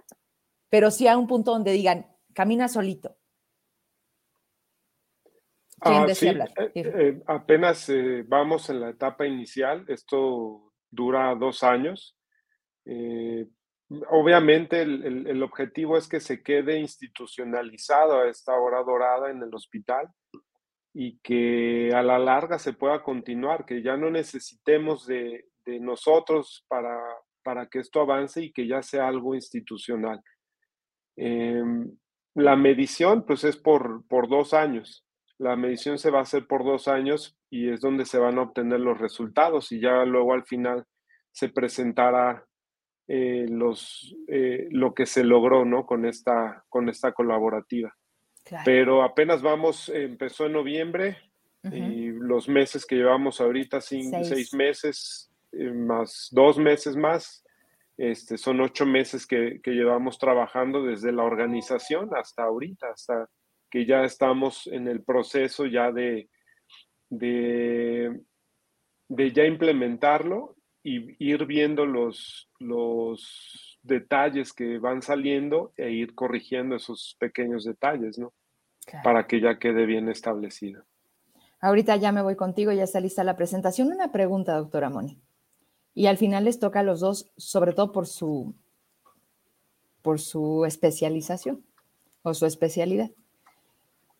[0.69, 3.17] pero sí a un punto donde digan, camina solito.
[5.79, 6.51] ¿Quién ah, hablar?
[6.57, 12.15] Eh, eh, apenas eh, vamos en la etapa inicial, esto dura dos años.
[14.09, 20.07] Obviamente el, objetivo es que se quede institucionalizado a esta hora dorada en el hospital
[20.93, 25.45] y que a la larga se pueda continuar, que ya no necesitemos de,
[25.81, 26.99] nosotros para,
[27.43, 30.21] para, que esto avance y que ya sea algo institucional.
[31.17, 31.91] Em,
[32.33, 35.05] la medición pues es por, por dos años.
[35.37, 38.43] La medición se va a hacer por dos años y es donde se van a
[38.43, 40.85] obtener los resultados y ya luego al final
[41.31, 42.45] se presentará
[43.13, 45.85] eh, los, eh, lo que se logró ¿no?
[45.85, 47.93] con, esta, con esta colaborativa.
[48.63, 51.17] Pero apenas vamos, empezó en noviembre
[51.61, 57.43] y los meses que llevamos ahorita, seis, meses, eh, más dos meses más,
[57.97, 63.29] este, son ocho meses que, que, llevamos trabajando desde la organización hasta ahorita, hasta
[63.69, 66.29] que ya estamos en el proceso ya de,
[67.09, 68.21] de,
[69.09, 76.75] de ya implementarlo y ir viendo los, los detalles que van saliendo e ir corrigiendo
[76.75, 78.33] esos pequeños detalles, ¿no?
[79.03, 80.83] Para que ya quede bien establecido.
[81.59, 83.89] Ahorita ya me voy contigo, ya está lista la presentación.
[83.89, 85.21] Una pregunta, doctora Moni.
[85.93, 88.55] Y al final les toca a los dos, sobre todo por su,
[90.01, 91.63] por su especialización
[92.23, 93.11] o su especialidad.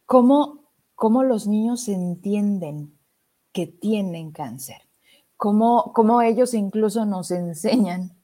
[0.05, 2.99] ¿Cómo, cómo los niños entienden
[3.51, 4.90] que tienen cáncer?
[5.41, 8.15] Cómo, ellos incluso nos enseñan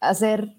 [0.00, 0.58] a ser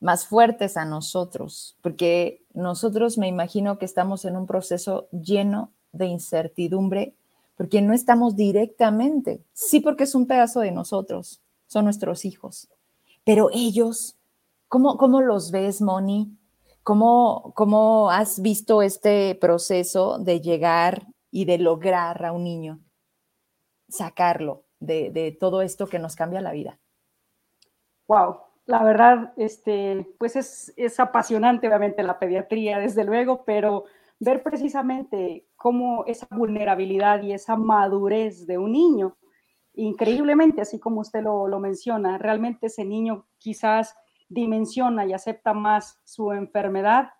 [0.00, 6.06] más fuertes a nosotros, porque nosotros me imagino que estamos en un proceso lleno de
[6.06, 7.14] incertidumbre,
[7.54, 12.68] porque no estamos directamente, sí porque es un pedazo de nosotros, son nuestros hijos,
[13.22, 14.16] pero ellos,
[14.66, 16.36] ¿cómo, cómo los ves, Moni?
[16.82, 22.80] ¿Cómo, ¿Cómo has visto este proceso de llegar y de lograr a un niño,
[23.88, 26.78] sacarlo, de, todo esto que nos cambia la vida.
[28.08, 33.84] Wow, la verdad, este, pues es, es, apasionante, obviamente, la pediatría, desde luego, pero
[34.18, 39.16] ver precisamente cómo esa vulnerabilidad y esa madurez de un niño,
[39.74, 43.96] increíblemente, así como usted lo, lo menciona, realmente ese niño quizás
[44.28, 47.10] dimensiona y acepta más su enfermedad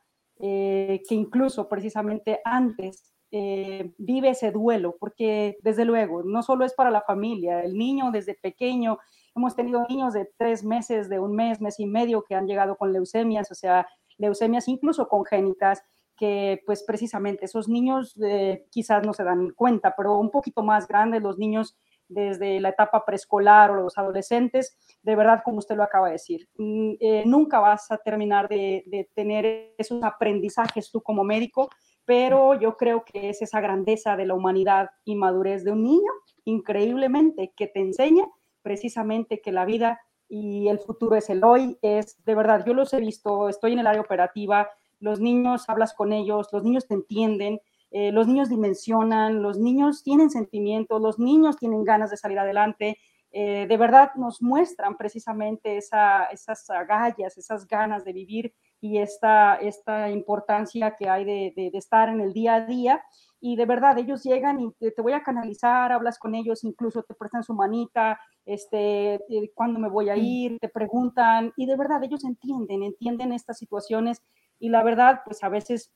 [0.45, 6.75] eh, que incluso precisamente antes eh, vive ese duelo, porque desde luego, no solo es
[6.75, 8.99] para la familia, el niño desde pequeño,
[9.35, 12.77] hemos tenido niños de tres meses, de un mes, mes y medio que han llegado
[12.77, 15.83] con leucemias, o sea, leucemias incluso congénitas,
[16.15, 20.87] que pues precisamente esos niños eh, quizás no se dan cuenta, pero un poquito más
[20.87, 21.75] grandes, los niños
[22.09, 26.49] desde la etapa preescolar o los adolescentes, de verdad, como usted lo acaba de decir,
[26.59, 31.71] mm, eh, nunca vas a terminar de, de tener esos aprendizajes tú como médico
[32.05, 36.11] pero yo creo que es esa grandeza de la humanidad y madurez de un niño,
[36.45, 38.27] increíblemente, que te enseña
[38.63, 42.93] precisamente que la vida y el futuro es el hoy, es de verdad, yo los
[42.95, 46.95] he visto, estoy en el área operativa, los niños hablas con ellos, los niños te
[46.95, 47.61] entienden,
[47.91, 52.99] eh, los niños dimensionan, los niños tienen sentimientos, los niños tienen ganas de salir adelante.
[53.31, 60.11] Eh, de verdad nos muestran precisamente esas agallas, esas ganas de vivir y esta, esta
[60.11, 63.01] importancia que hay de, de, estar en el día a día.
[63.41, 67.15] Y de verdad, ellos llegan y te, voy a canalizar, hablas con ellos, incluso te
[67.15, 72.03] prestan su manita, este, eh, cuándo me voy a ir, te preguntan, y de verdad
[72.03, 74.21] ellos entienden, entienden estas situaciones.
[74.59, 75.93] Y la verdad, pues a veces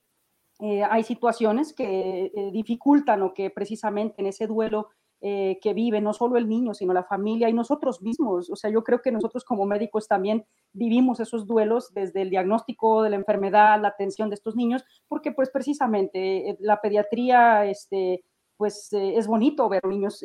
[0.60, 4.90] eh, hay situaciones que eh, dificultan o que precisamente en ese duelo
[5.20, 8.50] eh, que vive no solo el niño, sino la familia y nosotros mismos.
[8.50, 13.02] O sea, yo creo que nosotros como médicos también vivimos esos duelos desde el diagnóstico
[13.02, 18.24] de la enfermedad, la atención de estos niños, porque pues precisamente la pediatría, este,
[18.56, 20.22] pues es bonito ver niños,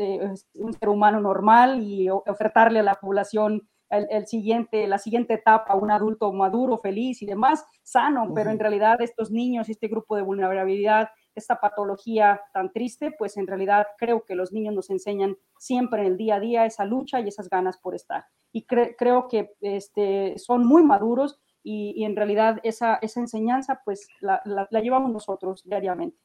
[0.55, 5.91] un ser humano normal y ofertarle a la población el, siguiente, la siguiente etapa, un
[5.91, 11.09] adulto maduro, feliz y demás, sano, pero en realidad estos niños, este grupo de vulnerabilidad,
[11.35, 16.07] esta patología tan triste, pues en realidad creo que los niños nos enseñan siempre en
[16.07, 18.25] el día a día esa lucha y esas ganas por estar.
[18.51, 24.81] Y creo que este, son muy maduros y, en realidad esa, esa enseñanza pues la
[24.81, 26.17] llevamos nosotros diariamente.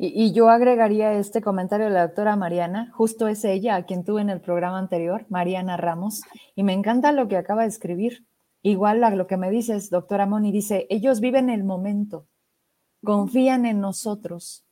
[0.00, 4.20] Y, yo agregaría este comentario de la doctora Mariana, justo es ella a quien tuve
[4.20, 6.22] en el programa anterior, Mariana Ramos,
[6.54, 8.24] y me encanta lo que acaba de escribir.
[8.62, 12.28] Igual a lo que me dices, doctora Moni, dice, ellos viven el momento,
[13.04, 14.64] confían en nosotros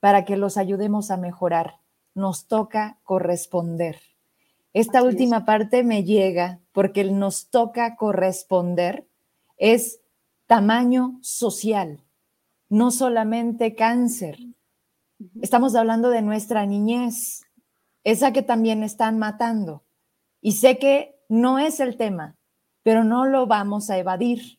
[0.00, 1.80] para que los ayudemos a mejorar.
[2.14, 4.00] Nos toca corresponder.
[4.72, 9.06] Esta última parte me llega porque nos toca corresponder
[9.56, 10.00] es
[10.46, 12.04] tamaño social,
[12.68, 14.38] no solamente cáncer,
[15.40, 17.42] Estamos hablando de nuestra niñez,
[18.02, 19.84] esa que también están matando.
[20.40, 22.36] Y sé que no es el tema,
[22.82, 24.58] pero no lo vamos a evadir.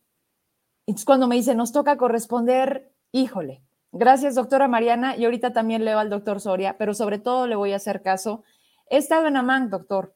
[0.87, 5.99] Entonces, cuando me dice, nos toca corresponder, híjole, gracias, doctora Mariana, y ahorita también leo
[5.99, 8.43] al doctor Soria, pero sobre todo le voy a hacer caso.
[8.89, 10.15] He estado en Amán, doctor.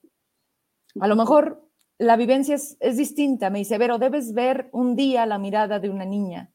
[0.99, 1.65] A lo mejor
[1.97, 3.49] la vivencia es, es distinta.
[3.49, 6.51] Me dice, pero debes ver un día la mirada de una niña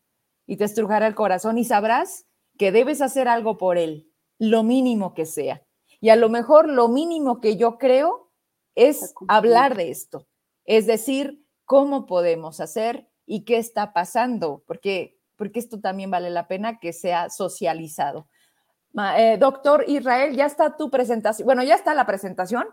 [0.46, 2.26] y te estrujará el corazón y sabrás
[2.58, 5.62] que debes hacer algo por él, lo mínimo que sea.
[6.00, 8.30] Y a lo mejor lo mínimo que yo creo
[8.74, 10.26] es hablar de esto,
[10.66, 16.48] es decir, cómo podemos hacer y qué está pasando, porque, porque esto también vale la
[16.48, 18.28] pena que sea socializado.
[19.16, 21.46] Eh, doctor Israel, ya está tu presentación.
[21.46, 22.66] Bueno, ya está la presentación.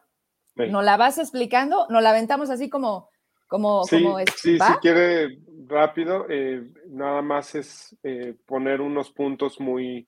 [0.55, 1.87] ¿Nos la vas explicando?
[1.89, 3.09] ¿Nos la aventamos así como,
[3.47, 9.11] como, sí, como es, Sí, si quiere rápido, eh, nada más es eh, poner unos
[9.11, 10.07] puntos muy,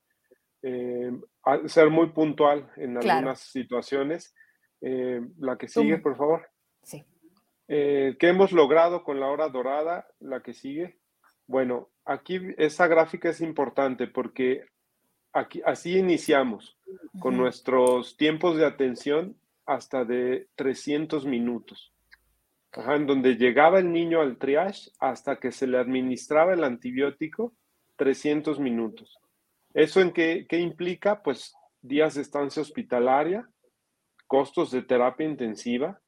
[0.61, 4.35] ser muy puntual en algunas situaciones.
[4.81, 6.47] la que sigue, por favor.
[6.83, 7.03] Sí.
[7.67, 10.07] ¿Qué hemos logrado con la hora dorada?
[10.19, 10.99] La que sigue.
[11.47, 14.65] Bueno, aquí esa gráfica es importante porque
[15.32, 16.77] aquí, así iniciamos
[17.19, 21.93] con nuestros tiempos de atención hasta de 300 minutos
[22.75, 27.53] en donde llegaba el niño al triage hasta que se le administraba el antibiótico,
[27.97, 29.19] 300 minutos.
[29.73, 31.21] ¿Eso en qué, qué implica?
[31.21, 33.47] Pues días de estancia hospitalaria,
[34.27, 35.99] costos de terapia intensiva,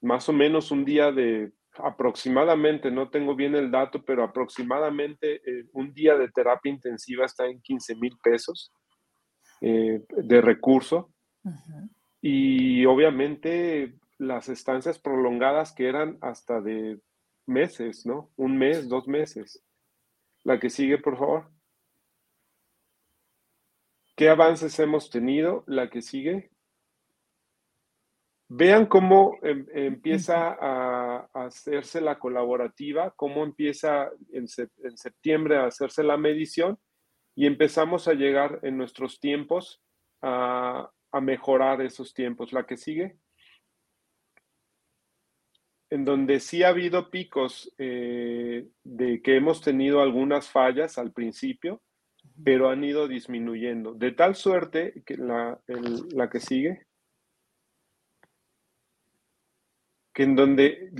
[0.00, 5.66] más o menos un día de aproximadamente, no tengo bien el dato, pero aproximadamente eh,
[5.72, 8.72] un día de terapia intensiva está en 15 mil pesos
[9.60, 11.10] eh, de recurso.
[12.20, 17.00] Y obviamente las estancias prolongadas que eran hasta de
[17.46, 18.30] meses, ¿no?
[18.36, 19.62] Un mes, dos meses.
[20.42, 21.50] La que sigue, por favor.
[24.16, 25.64] ¿Qué avances hemos tenido?
[25.66, 26.50] La que sigue.
[28.48, 36.16] Vean cómo em, empieza a, hacerse la colaborativa, cómo empieza en, septiembre a hacerse la
[36.16, 36.78] medición
[37.34, 39.82] y empezamos a llegar en nuestros tiempos
[40.22, 42.52] a, a mejorar esos tiempos.
[42.52, 43.16] La que sigue
[45.94, 51.82] en donde sí ha habido picos eh, de que hemos tenido algunas fallas al principio,
[52.42, 53.94] pero han ido disminuyendo.
[53.94, 55.60] De tal suerte que la,
[56.32, 56.83] que sigue,
[60.14, 60.90] que en donde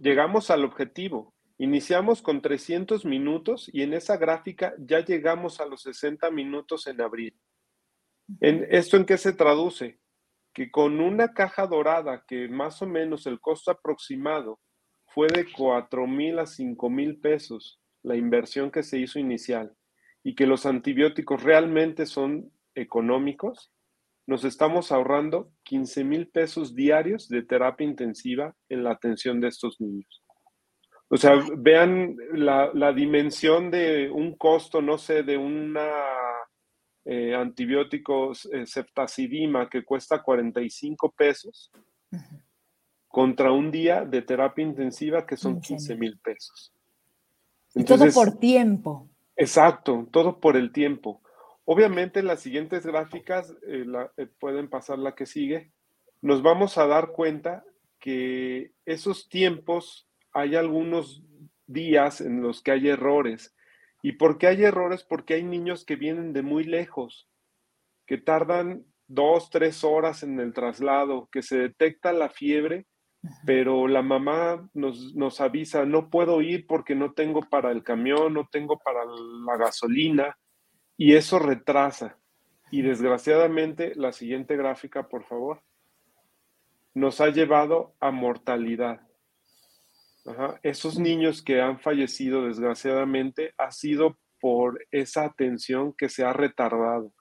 [0.00, 1.34] llegamos al objetivo.
[1.58, 7.00] Iniciamos con 300 minutos y en esa gráfica ya llegamos a los 60 minutos en
[7.00, 7.38] abril.
[8.40, 9.98] ¿En, ¿Esto en qué se traduce?
[10.56, 14.58] que con una caja dorada que más o menos el costo aproximado
[15.04, 19.76] fue de 4 mil a 5 mil pesos la inversión que se hizo inicial
[20.22, 23.70] y que los antibióticos realmente son económicos,
[24.26, 29.80] nos estamos ahorrando 15 mil pesos diarios de terapia intensiva en la atención de estos
[29.80, 30.22] niños.
[31.08, 35.86] O sea, vean la, la dimensión de un costo, no sé, de una
[37.08, 41.70] eh, antibióticos eh, ceftazidima que cuesta 45 pesos
[43.06, 46.72] contra un día de terapia intensiva que son 15 mil pesos.
[47.86, 49.08] todo por tiempo.
[49.36, 51.22] Exacto, todo por el tiempo.
[51.68, 53.84] Obviamente las siguientes gráficas eh,
[54.38, 55.72] pueden pasar la que sigue.
[56.22, 57.64] Nos vamos a dar cuenta
[57.98, 61.24] que esos tiempos hay algunos
[61.66, 63.52] días en los que hay errores.
[64.00, 65.02] ¿Y por qué hay errores?
[65.02, 67.28] Porque hay niños que vienen de muy lejos,
[68.06, 72.86] que tardan dos, tres horas en el traslado, que se detecta la fiebre,
[73.44, 78.34] pero la mamá nos, nos avisa, no puedo ir porque no tengo para el camión,
[78.34, 80.36] no tengo para la gasolina,
[80.96, 82.18] y eso retrasa.
[82.70, 85.62] Y desgraciadamente, la siguiente gráfica, por favor,
[86.94, 89.00] nos ha llevado a mortalidad.
[90.62, 97.12] Esos niños que han fallecido desgraciadamente ha sido por esa atención que se ha retardado,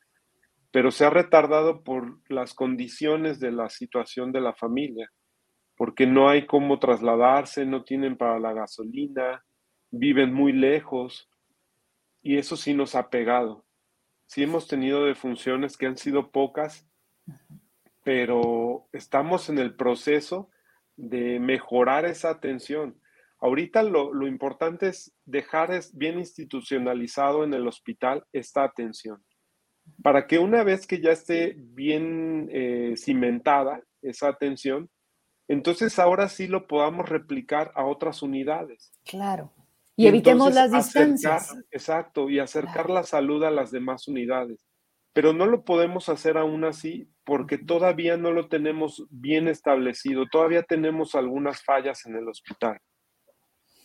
[0.71, 5.11] pero se ha retardado por las condiciones de la situación de la familia,
[5.77, 9.43] porque no hay cómo trasladarse, no tienen para la gasolina,
[9.91, 11.29] viven muy lejos
[12.21, 13.64] y eso sí nos ha pegado.
[14.27, 16.87] Sí hemos tenido defunciones que han sido pocas,
[18.03, 20.49] pero estamos en el proceso
[20.95, 22.99] de mejorar esa atención.
[23.39, 29.23] Ahorita lo, importante es dejar bien institucionalizado en el hospital esta atención,
[30.01, 34.89] para que una vez que ya esté bien eh, cimentada esa atención,
[35.47, 38.91] entonces ahora sí lo podamos replicar a otras unidades.
[39.03, 39.51] Claro.
[39.95, 41.55] Y, evitemos las distancias.
[41.71, 44.65] exacto, y acercar la salud a las demás unidades.
[45.13, 50.63] Pero no lo podemos hacer aún así porque todavía no lo tenemos bien establecido, todavía
[50.63, 52.79] tenemos algunas fallas en el hospital.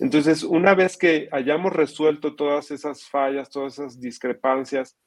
[0.01, 4.99] Entonces, una vez que hayamos resuelto todas esas fallas, todas esas discrepancias,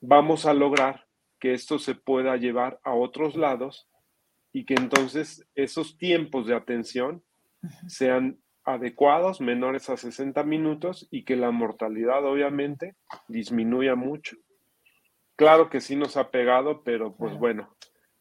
[0.00, 1.06] vamos a lograr
[1.38, 3.88] que esto se pueda llevar a otros lados
[4.52, 7.22] y que entonces esos tiempos de atención
[7.86, 12.94] sean adecuados, menores a 60 minutos y que la mortalidad obviamente
[13.28, 14.36] disminuya mucho.
[15.36, 17.74] Claro que sí nos ha pegado, pero pues bueno,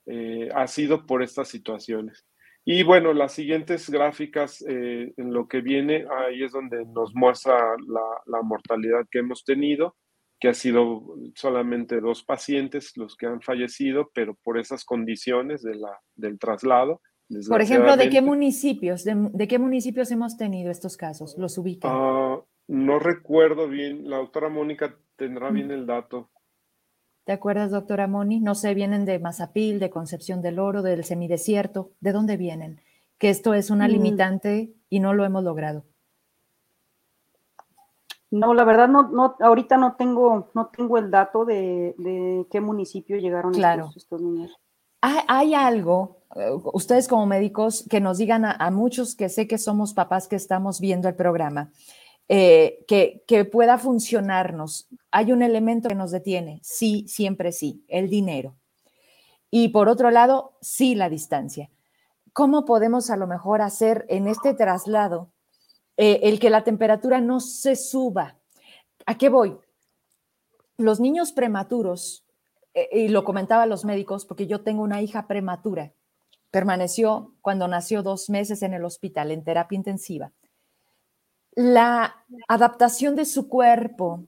[0.06, 2.26] eh, ha sido por estas situaciones.
[2.66, 7.58] Y bueno, las siguientes gráficas eh, en lo que viene, ahí es donde nos muestra
[7.88, 9.96] la, la mortalidad que hemos tenido
[10.40, 15.76] que ha sido solamente dos pacientes los que han fallecido, pero por esas condiciones de
[15.76, 17.02] la, del traslado.
[17.48, 19.04] Por ejemplo, ¿de qué municipios?
[19.04, 21.36] De, qué municipios hemos tenido estos casos?
[21.38, 21.92] ¿Los ubican?
[21.94, 24.10] Ah, no recuerdo bien.
[24.10, 25.54] La doctora Mónica tendrá mm.
[25.54, 26.30] bien el dato.
[27.26, 28.40] ¿Te acuerdas, doctora Moni?
[28.40, 31.92] No sé, vienen de Mazapil, de Concepción del Oro, del semidesierto.
[32.00, 32.82] ¿De dónde vienen?
[33.20, 33.92] Que esto es una mm.
[33.92, 35.84] limitante y no lo hemos logrado.
[38.32, 43.18] No, la verdad no, no, ahorita no tengo, no tengo el dato de, qué municipio
[43.18, 44.56] llegaron estos, niños.
[45.02, 46.19] Hay, algo, eh,
[46.74, 50.80] ustedes como médicos, que nos digan a, muchos que sé que somos papás que estamos
[50.80, 51.72] viendo el programa,
[52.28, 54.88] eh, que, que pueda funcionarnos.
[55.12, 58.56] Hay un elemento que nos detiene, sí, siempre sí, el dinero.
[59.52, 61.70] Y por otro lado, sí, la distancia.
[62.34, 65.32] ¿Cómo podemos a lo mejor hacer en este traslado
[66.02, 68.38] eh, el que la temperatura no se suba.
[69.06, 69.58] ¿A qué voy?
[70.78, 72.26] Los niños prematuros,
[72.74, 75.92] eh, y lo comentaba los médicos, porque yo tengo una hija prematura,
[76.52, 80.32] permaneció cuando nació dos meses en el hospital en terapia intensiva.
[81.52, 84.28] La adaptación de su cuerpo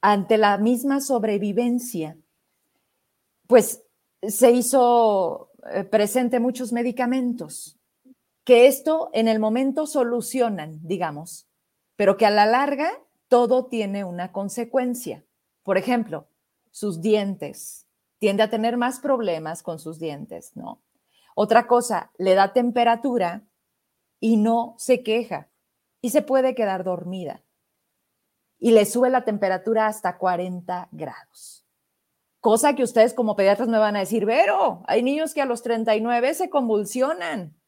[0.00, 2.18] ante la misma sobrevivencia,
[3.46, 3.82] pues
[4.22, 7.78] se hizo eh, presente muchos medicamentos
[8.44, 11.48] que esto en el momento solucionan, digamos,
[11.96, 12.90] pero que a la larga
[13.28, 15.24] todo tiene una consecuencia.
[15.62, 16.28] Por ejemplo,
[16.70, 17.86] sus dientes.
[18.18, 20.82] Tiende a tener más problemas con sus dientes, ¿no?
[21.34, 23.46] Otra cosa, le da temperatura
[24.20, 25.50] y no se queja
[26.00, 27.42] y se puede quedar dormida.
[28.58, 31.66] Y le sube la temperatura hasta 40 grados.
[32.40, 35.62] Cosa que ustedes como pediatras me van a decir, Vero, hay niños que a los
[35.62, 37.58] 39 se convulsionan.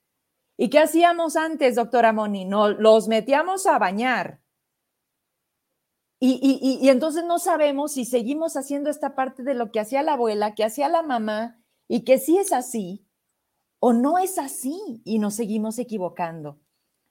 [0.56, 2.44] ¿Y qué hacíamos antes, doctora Moni?
[2.44, 4.40] No, los metíamos a bañar.
[6.18, 10.54] Y, entonces no sabemos si seguimos haciendo esta parte de lo que hacía la abuela,
[10.54, 13.05] que hacía la mamá, y que sí es así,
[13.86, 16.58] o no es así, y nos seguimos equivocando.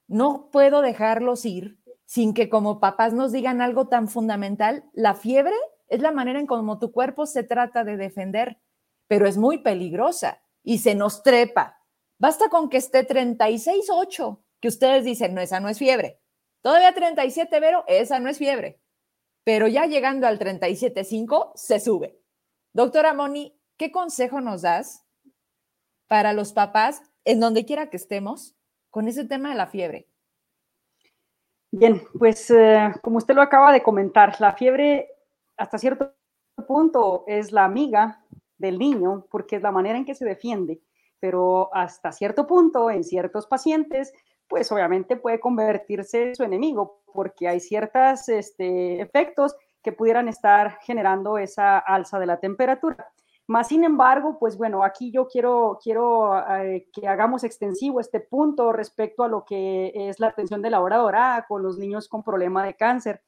[0.08, 4.84] No puedo dejarlos ir sin que como papás nos digan algo tan fundamental.
[4.92, 5.56] La fiebre
[5.88, 8.60] es la manera en cómo tu cuerpo se trata de defender,
[9.08, 11.80] pero es muy peligrosa y se nos trepa
[12.18, 16.20] Basta con que esté 36.8, que ustedes dicen, no, esa no es fiebre.
[16.62, 18.82] Todavía 37, Vero, esa no es fiebre.
[19.46, 22.20] Pero ya llegando al 37.5, se sube.
[22.74, 25.05] Doctora Moni, ¿qué consejo nos das
[26.08, 28.56] para los papás, en donde quiera que estemos,
[28.90, 30.08] con ese tema de la fiebre?
[31.72, 35.10] Bien, pues eh, como usted lo acaba de comentar, la fiebre
[35.58, 36.14] hasta cierto
[36.68, 38.24] punto es la amiga
[38.58, 40.80] del niño porque es la manera en que se defiende,
[41.20, 44.14] pero hasta cierto punto en ciertos pacientes,
[44.48, 50.80] pues obviamente puede convertirse en su enemigo porque hay ciertos este, efectos que pudieran estar
[50.82, 53.12] generando esa alza de la temperatura.
[53.48, 58.72] Más sin embargo, pues bueno, aquí yo quiero, quiero eh, que hagamos extensivo este punto
[58.74, 62.24] respecto a lo que es la atención de la hora dorada con los niños con
[62.24, 63.22] problema de cáncer.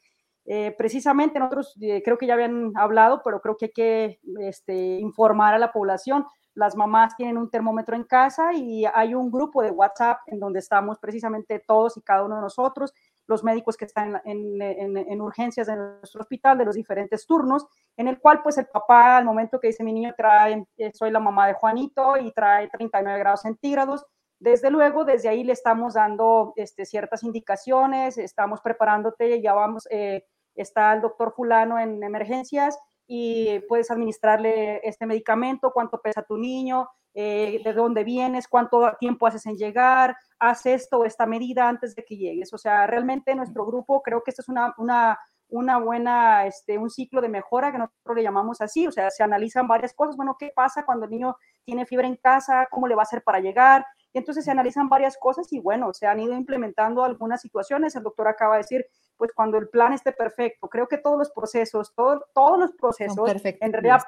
[0.45, 4.97] Eh, precisamente nosotros eh, creo que ya habían hablado, pero creo que hay que este,
[4.99, 6.26] informar a la población.
[6.55, 10.59] Las mamás tienen un termómetro en casa y hay un grupo de WhatsApp en donde
[10.59, 12.91] estamos precisamente todos y cada uno de nosotros
[13.28, 17.66] los médicos que están en, urgencias de nuestro hospital, de los diferentes turnos,
[17.96, 21.12] en el cual pues el papá al momento que dice mi niño trae, eh, soy
[21.12, 24.06] la mamá de Juanito y trae 39 grados centígrados,
[24.40, 30.26] desde luego, desde ahí le estamos dando este, ciertas indicaciones, estamos preparándote, ya vamos, eh,
[30.56, 36.88] está el doctor fulano en emergencias y puedes administrarle este medicamento, cuánto pesa tu niño,
[37.20, 41.95] eh, de dónde vienes, cuánto tiempo haces en llegar, haz esto o esta medida antes
[41.95, 42.53] de que llegues.
[42.53, 45.18] O sea, realmente nuestro grupo creo que esto es una, una,
[45.49, 48.86] una buena, este, un ciclo de mejora que nosotros le llamamos así.
[48.86, 50.15] O sea, se analizan varias cosas.
[50.15, 52.68] Bueno, ¿qué pasa cuando el niño tiene fiebre en casa?
[52.70, 53.84] ¿Cómo le va a hacer para llegar?
[54.13, 57.95] Y entonces se analizan varias cosas y bueno, se han ido implementando algunas situaciones.
[57.95, 58.86] El doctor acaba de decir,
[59.18, 63.32] pues cuando el plan esté perfecto, creo que todos los procesos, todo, todos los procesos
[63.43, 64.03] en realidad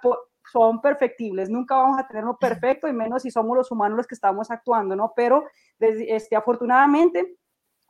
[0.51, 4.15] son perfectibles, nunca vamos a tenerlo perfecto y menos si somos los humanos los que
[4.15, 5.13] estamos actuando, ¿no?
[5.15, 5.45] Pero
[5.79, 7.35] este, afortunadamente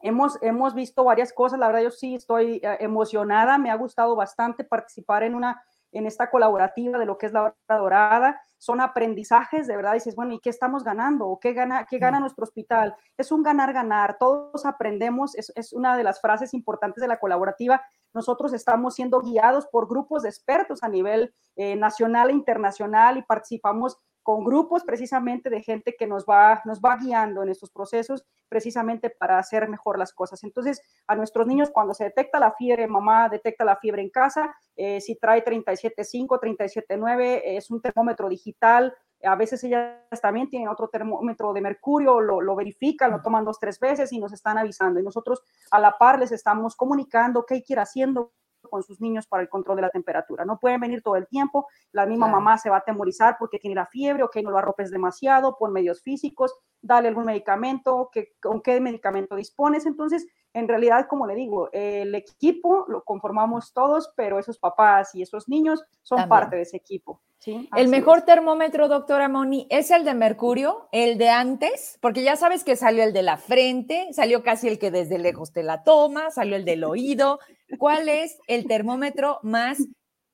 [0.01, 4.15] hemos, hemos visto varias cosas, la verdad yo sí estoy eh, emocionada, me ha gustado
[4.15, 5.61] bastante participar en una
[5.91, 8.41] en esta colaborativa de lo que es la hora dorada.
[8.57, 11.27] Son aprendizajes, de verdad, dices, bueno, ¿y qué estamos ganando?
[11.27, 12.95] ¿O qué gana, qué gana nuestro hospital?
[13.17, 17.81] Es un ganar-ganar, todos aprendemos, es, es, una de las frases importantes de la colaborativa.
[18.13, 23.23] Nosotros estamos siendo guiados por grupos de expertos a nivel eh, nacional e internacional y
[23.23, 28.25] participamos con grupos precisamente de gente que nos va, nos va guiando en estos procesos
[28.47, 30.43] precisamente para hacer mejor las cosas.
[30.43, 34.55] Entonces, a nuestros niños cuando se detecta la fiebre, mamá detecta la fiebre en casa,
[34.75, 38.93] eh, si trae 37.5, 37.9, es un termómetro digital,
[39.23, 43.59] a veces ellas también tienen otro termómetro de mercurio, lo, lo, verifican, lo toman dos,
[43.59, 44.99] tres veces y nos están avisando.
[44.99, 45.41] Y nosotros
[45.71, 48.31] a la par les estamos comunicando qué hay que ir haciendo
[48.69, 50.45] con sus niños para el control de la temperatura.
[50.45, 53.75] No pueden venir todo el tiempo, la misma mamá se va a atemorizar porque tiene
[53.75, 58.33] la fiebre, o que no lo arropes demasiado, pon medios físicos, dale algún medicamento, que,
[58.41, 59.85] con qué medicamento dispones.
[59.85, 65.21] Entonces, en realidad, como le digo, el equipo lo conformamos todos, pero esos papás y
[65.21, 67.21] esos niños son parte de ese equipo.
[67.45, 72.63] El mejor termómetro, doctora Moni, es el de mercurio, el de antes, porque ya sabes
[72.63, 76.31] que salió el de la frente, salió casi el que desde lejos te la toma,
[76.31, 77.39] salió el del oído.
[77.77, 79.77] ¿Cuál es el termómetro más,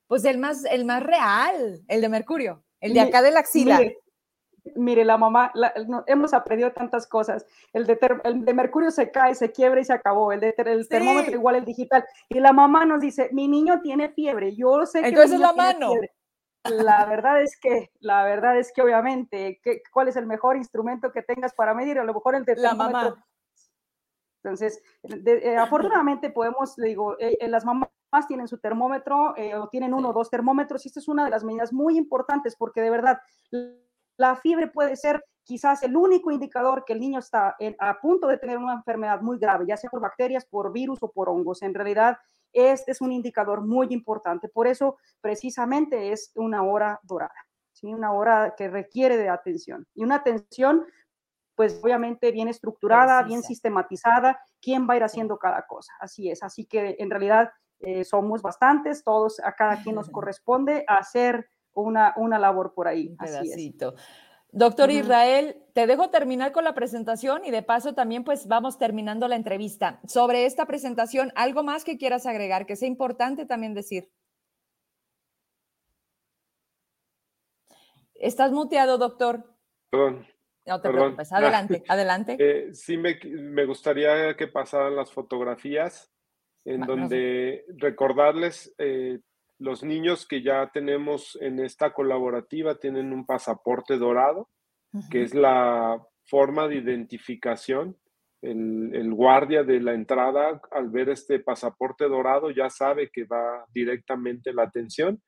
[0.07, 3.77] pues el más, el más real, el de mercurio, el de acá de la axila?
[3.77, 3.99] Mire,
[4.75, 5.53] la mamá,
[6.07, 7.45] hemos aprendido tantas cosas.
[7.73, 10.31] El de, el de, mercurio se cae, se quiebra y se acabó.
[10.31, 12.03] El, de el termómetro igual el digital.
[12.29, 14.55] Y la mamá nos dice, mi niño tiene fiebre.
[14.55, 15.93] Yo sé que Entonces la mano.
[16.63, 19.61] La verdad es que, la verdad es que obviamente,
[19.93, 21.99] ¿cuál es el mejor instrumento que tengas para medir?
[21.99, 23.15] A lo mejor el de la mamá.
[24.45, 27.89] Entonces, eh, afortunadamente podemos, le digo, eh, eh, las mamás
[28.27, 31.43] tienen su termómetro o tienen uno o dos termómetros y esta es una de las
[31.43, 33.19] medidas muy importantes porque de verdad
[34.17, 38.37] la fiebre puede ser quizás el único indicador que el niño está a punto de
[38.37, 41.61] tener una enfermedad muy grave, ya sea por bacterias, por virus o por hongos.
[41.61, 42.17] En realidad,
[42.51, 44.49] este es un indicador muy importante.
[44.49, 47.35] Por eso, precisamente, es una hora dorada,
[47.71, 47.93] ¿sí?
[47.93, 49.85] una hora que requiere de atención.
[49.93, 50.85] Y una atención,
[51.53, 55.93] pues obviamente bien estructurada, bien sistematizada, quién va a ir haciendo cada cosa.
[55.99, 56.41] Así es.
[56.43, 62.13] Así que en realidad eh, somos bastantes, todos, a cada quien nos corresponde hacer una,
[62.17, 63.15] una labor por ahí.
[63.19, 63.75] Así es.
[64.51, 69.27] Doctor Israel, te dejo terminar con la presentación y de paso también pues vamos terminando
[69.27, 69.99] la entrevista.
[70.07, 74.09] Sobre esta presentación, ¿algo más que quieras agregar que sea importante también decir?
[78.13, 79.43] Estás muteado, doctor.
[79.89, 80.25] Perdón.
[80.65, 82.37] No te preocupes, adelante, adelante.
[82.39, 86.11] Eh, sí, me, me, gustaría que pasaran las fotografías
[86.63, 89.19] en donde recordarles eh,
[89.59, 94.49] los niños que ya tenemos en esta colaborativa tienen un pasaporte dorado,
[95.11, 97.97] que es la forma de identificación.
[98.41, 104.53] El, guardia de la entrada, al ver este pasaporte dorado, ya sabe que va directamente
[104.53, 105.21] la atención.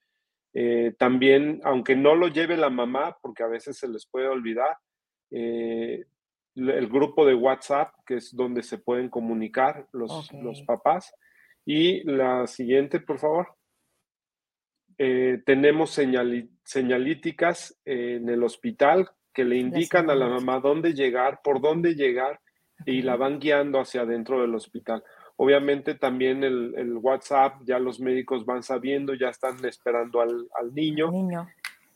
[0.53, 4.77] Eh, también, aunque no lo lleve la mamá, porque a veces se les puede olvidar,
[5.31, 6.05] eh,
[6.55, 11.13] el grupo de WhatsApp, que es donde se pueden comunicar los, los papás.
[11.65, 13.56] Y la siguiente, por favor.
[14.97, 21.61] Eh, tenemos señalíticas en el hospital que le indican a la mamá dónde llegar, por
[21.61, 22.39] dónde llegar
[22.85, 25.03] y la van guiando hacia adentro del hospital.
[25.35, 31.11] Obviamente también el, WhatsApp, ya los médicos van sabiendo, ya están esperando al, niño.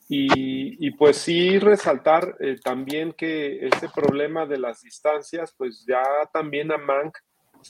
[0.08, 6.72] Y, pues sí resaltar eh, también que este problema de las distancias, pues ya también
[6.72, 7.18] a Mank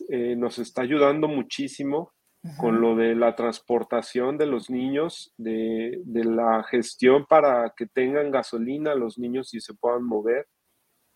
[0.09, 2.11] eh, nos está ayudando muchísimo
[2.57, 8.95] con lo de la transportación de los niños, de, la gestión para que tengan gasolina
[8.95, 10.47] los niños y se puedan mover.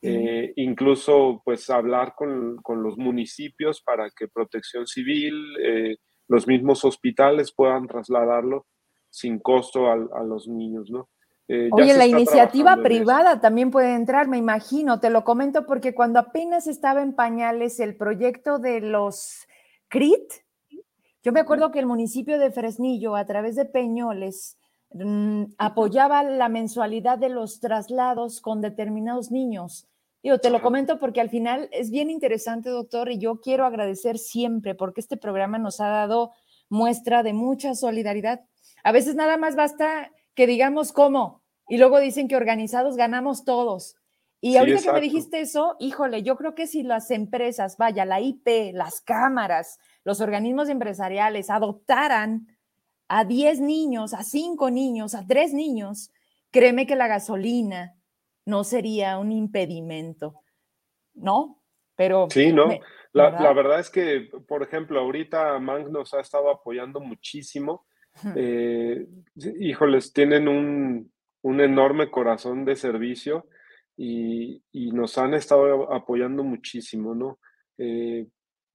[0.01, 5.97] Eh, incluso pues hablar con, los municipios para que protección civil, eh,
[6.27, 8.67] los mismos hospitales puedan trasladarlo
[9.09, 11.09] sin costo a, los niños, ¿no?
[11.47, 16.19] Eh, Oye, la iniciativa privada también puede entrar, me imagino, te lo comento porque cuando
[16.19, 19.47] apenas estaba en pañales el proyecto de los
[19.87, 20.44] CRIT,
[21.25, 24.59] yo me acuerdo que el municipio de Fresnillo, a través de Peñoles,
[24.93, 29.87] mm, apoyaba la mensualidad de los traslados con determinados niños.
[30.21, 34.19] Yo te lo comento porque al final es bien interesante, doctor, y yo quiero agradecer
[34.19, 36.31] siempre porque este programa nos ha dado
[36.69, 38.41] muestra de mucha solidaridad.
[38.83, 43.95] A veces nada más basta que digamos cómo y luego dicen que organizados ganamos todos.
[44.41, 48.21] Y ahorita que me dijiste eso, híjole, yo creo que si las empresas, vaya, la
[48.21, 52.47] IP, las cámaras, los organismos empresariales adoptaran
[53.09, 56.11] a 10 niños, a 5 niños, a 3 niños,
[56.51, 57.95] créeme que la gasolina
[58.45, 60.41] no sería un impedimento,
[61.13, 61.61] ¿no?
[61.95, 62.27] Pero...
[62.29, 62.69] Sí, no.
[63.11, 63.79] la, ¿verdad?
[63.79, 67.85] es que, por ejemplo, ahorita Mang nos ha estado apoyando muchísimo.
[68.35, 69.07] Eh,
[69.59, 73.47] híjoles, tienen un, un enorme corazón de servicio
[73.97, 77.39] y, nos han estado apoyando muchísimo, ¿no?
[77.77, 78.27] Eh,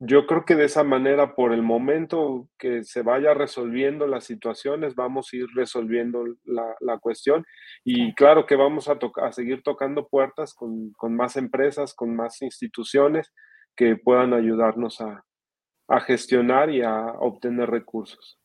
[0.03, 4.95] yo creo que de esa manera, por el momento que se vaya resolviendo las situaciones,
[4.95, 7.45] vamos a ir resolviendo la, cuestión.
[7.85, 13.31] Y claro que vamos a, a seguir tocando puertas con, más empresas, con más instituciones
[13.77, 18.40] que puedan ayudarnos a gestionar y a obtener recursos.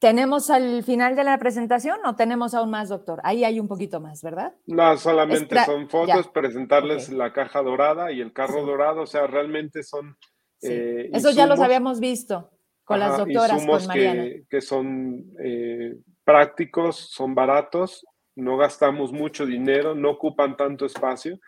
[0.00, 3.20] ¿Tenemos al final de la presentación o tenemos aún más, doctor?
[3.22, 4.54] Ahí hay un poquito más, ¿verdad?
[4.66, 9.82] No, solamente son fotos, presentarles la caja dorada y el carro dorado, o sea, realmente
[9.82, 10.16] son...
[10.62, 12.50] Eh, Eso ya los habíamos visto
[12.82, 14.22] con las doctoras, con Mariana.
[14.22, 21.38] Que, que son eh, prácticos, son baratos, no gastamos mucho dinero, no ocupan tanto espacio,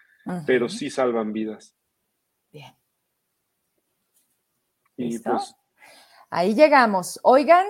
[0.47, 1.75] pero sí salvan vidas.
[2.53, 2.77] Bien.
[4.99, 5.55] Y pues...
[6.29, 7.19] Ahí llegamos.
[7.23, 7.67] Oigan,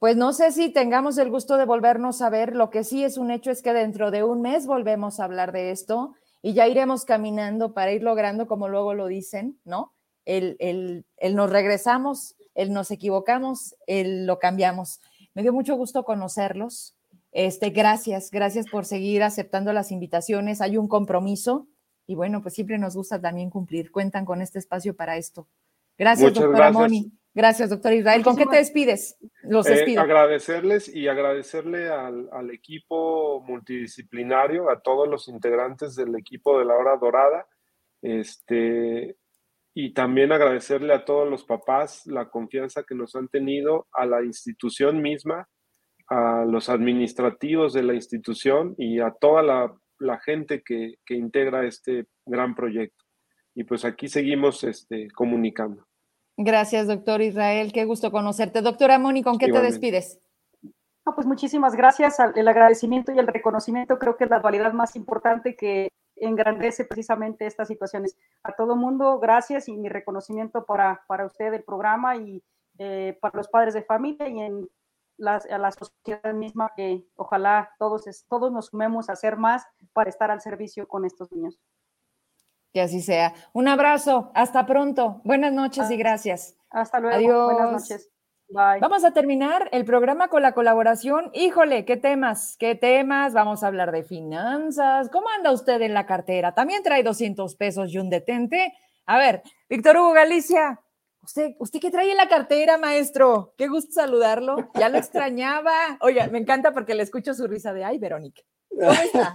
[0.00, 2.56] pues no sé si tengamos el gusto de volvernos a ver.
[2.56, 5.52] Lo que sí es un hecho es que dentro de un mes volvemos a hablar
[5.52, 9.92] de esto y ya iremos caminando para ir logrando, como luego lo dicen, ¿no?
[10.24, 15.00] El, el, el nos regresamos, el nos equivocamos, el lo cambiamos.
[15.34, 16.96] Me dio mucho gusto conocerlos.
[17.32, 20.62] Este, gracias, gracias por seguir aceptando las invitaciones.
[20.62, 21.68] Hay un compromiso
[22.06, 23.92] y bueno, pues siempre nos gusta también cumplir.
[23.92, 25.46] Cuentan con este espacio para esto.
[25.98, 27.12] Gracias, doctora Moni.
[27.32, 28.24] Gracias, doctor Israel.
[28.24, 29.16] ¿Con qué te despides?
[29.42, 30.02] Los eh, despido.
[30.02, 36.96] agradecerles y agradecerle al, equipo multidisciplinario, a todos los integrantes del equipo de la hora
[36.96, 37.46] dorada,
[38.02, 39.16] este,
[39.74, 44.24] y también agradecerle a todos los papás la confianza que nos han tenido, a la
[44.24, 45.48] institución misma,
[46.08, 52.06] a los administrativos de la institución y a toda la, gente que, que, integra este
[52.26, 53.04] gran proyecto.
[53.54, 55.86] Y pues aquí seguimos este, comunicando.
[56.42, 57.70] Gracias, doctor Israel.
[57.70, 58.62] Qué gusto conocerte.
[58.62, 60.18] Doctora Moni, ¿con qué te despides?
[61.14, 62.18] pues muchísimas gracias.
[62.36, 67.46] El agradecimiento y el reconocimiento creo que es la dualidad más importante que engrandece precisamente
[67.46, 68.16] estas situaciones.
[68.44, 72.42] A todo mundo, gracias y mi reconocimiento para, para usted, el programa y
[72.78, 74.68] eh, para los padres de familia y en
[75.26, 80.30] a la sociedad misma que ojalá todos, todos nos sumemos a hacer más para estar
[80.30, 81.58] al servicio con estos niños.
[82.72, 83.34] Que así sea.
[83.52, 84.30] Un abrazo.
[84.34, 85.20] Hasta pronto.
[85.24, 86.56] Buenas noches y gracias.
[86.70, 87.16] Hasta luego.
[87.16, 87.52] Adiós.
[87.52, 88.10] Buenas noches.
[88.48, 88.80] Bye.
[88.80, 91.30] Vamos a terminar el programa con la colaboración.
[91.34, 93.32] Híjole, qué temas, qué temas.
[93.32, 95.08] Vamos a hablar de finanzas.
[95.08, 96.52] ¿Cómo anda usted en la cartera?
[96.52, 98.72] También trae 200 pesos y un detente.
[99.06, 100.80] A ver, Víctor Hugo Galicia,
[101.22, 103.54] ¿usted, ¿usted qué trae en la cartera, maestro?
[103.56, 104.70] Qué gusto saludarlo.
[104.74, 105.72] Ya lo extrañaba.
[106.00, 108.42] Oiga, me encanta porque le escucho su risa de, ay, Verónica.
[108.70, 109.34] ¿Cómo está?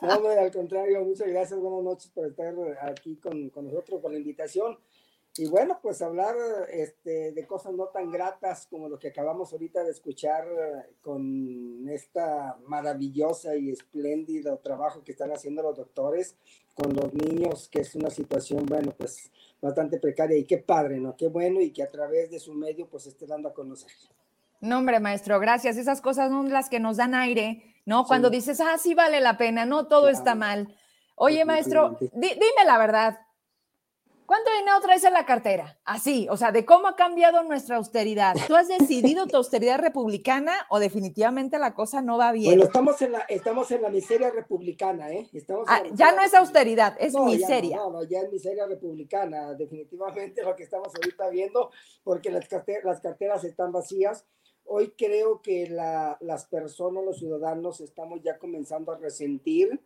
[0.00, 4.78] no, al contrario, muchas gracias, buenas noches por estar aquí con, nosotros, por la invitación.
[5.36, 6.36] Y bueno, pues hablar
[6.70, 10.46] este, de cosas no tan gratas como lo que acabamos ahorita de escuchar
[11.02, 16.36] con esta maravillosa y espléndido trabajo que están haciendo los doctores
[16.74, 21.16] con los niños, que es una situación, bueno, pues bastante precaria y qué padre, ¿no?
[21.16, 23.90] Qué bueno y que a través de su medio pues esté dando a conocer.
[24.60, 25.76] No, hombre, maestro, gracias.
[25.76, 28.04] Esas cosas son las que nos dan aire, ¿no?
[28.06, 30.74] Cuando dices, ah, sí vale la pena, no todo está mal.
[31.16, 33.18] Oye, maestro, dime la verdad,
[34.26, 35.78] ¿Cuánto dinero traes en la cartera?
[35.84, 38.34] Así, o sea, de cómo ha cambiado nuestra austeridad.
[38.46, 42.52] ¿Tú has decidido tu austeridad republicana o definitivamente la cosa no va bien?
[42.52, 45.28] Bueno, estamos en la, estamos en la miseria republicana, ¿eh?
[45.34, 47.76] Estamos ah, ya no es austeridad, es miseria.
[47.76, 51.70] no, no, ya es miseria republicana, definitivamente lo que estamos ahorita viendo,
[52.02, 54.24] porque las, carteras, las carteras están vacías.
[54.66, 59.80] Hoy creo que las personas, los ciudadanos, estamos ya comenzando a resentir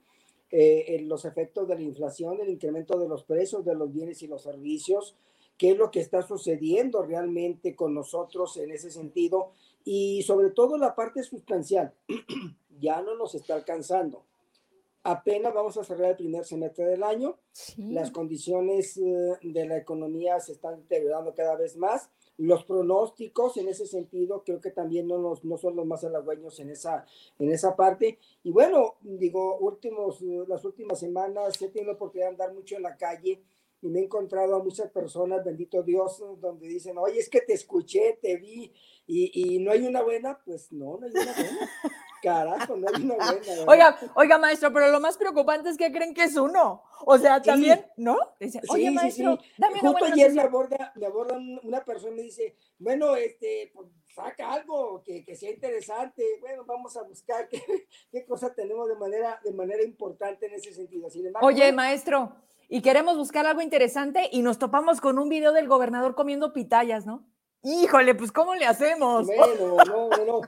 [0.50, 4.28] eh, los efectos de la inflación, el incremento de los precios de los bienes y
[4.28, 5.16] los servicios,
[5.58, 9.50] qué es lo que está sucediendo realmente con nosotros en ese sentido
[9.84, 11.92] y sobre todo la parte sustancial.
[12.80, 14.24] ya no nos está alcanzando.
[15.02, 17.38] Apenas vamos a cerrar el primer semestre del año.
[17.76, 23.68] Las condiciones eh, de la economía se están deteriorando cada vez más los pronósticos en
[23.68, 27.04] ese sentido creo que también no, no son los más halagüeños en esa,
[27.38, 28.18] en esa parte.
[28.44, 32.82] Y bueno, digo, últimos, las últimas semanas he tenido la oportunidad de andar mucho en
[32.82, 33.42] la calle
[33.80, 37.52] y me he encontrado a muchas personas, bendito Dios, donde dicen, oye, es que te
[37.52, 38.72] escuché, te vi,
[39.06, 41.70] y, y no hay una buena, pues no, no hay una buena.
[42.22, 43.40] Carajo, no hay una buena.
[43.66, 46.82] Oiga, oiga, maestro, pero lo más preocupante es que creen que es uno.
[47.06, 48.18] O sea, también, ¿no?
[48.40, 52.56] Dice, oye, maestro, dame Justo ayer me aborda, me aborda una persona y me dice,
[52.78, 56.24] bueno, este, pues, saca algo que, que, sea interesante.
[56.40, 57.62] Bueno, vamos a buscar qué,
[58.10, 61.08] qué cosa tenemos de manera, de manera importante en ese sentido.
[61.40, 62.32] oye, maestro,
[62.68, 67.06] y queremos buscar algo interesante y nos topamos con un video del gobernador comiendo pitayas,
[67.06, 67.24] ¿no?
[67.62, 69.26] Híjole, pues ¿cómo le hacemos?
[69.26, 70.40] Bueno, no, no,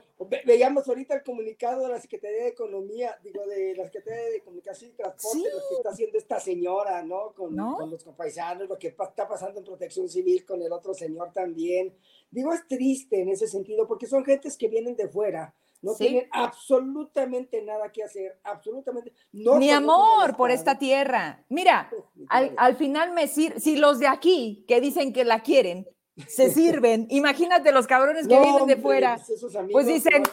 [0.45, 4.91] veíamos ahorita el comunicado de la Secretaría de Economía, digo, de la Secretaría de Comunicación
[4.91, 7.33] y Transporte, lo que está haciendo esta señora, ¿no?
[7.33, 11.93] Con, los compaisanos, lo que está pasando en protección civil con el otro señor también.
[12.29, 16.29] Digo, es triste en ese sentido, porque son gentes que vienen de fuera, no tienen
[16.31, 19.11] absolutamente nada que hacer, absolutamente.
[19.33, 21.43] No Ni amor por esta tierra.
[21.49, 21.91] Mira,
[22.29, 25.87] al, al final me sirve, si los de aquí que dicen que la quieren,
[26.27, 27.07] se sirven.
[27.09, 29.19] Imagínate los cabrones que vienen de fuera.
[29.25, 30.23] Pues, pues dicen,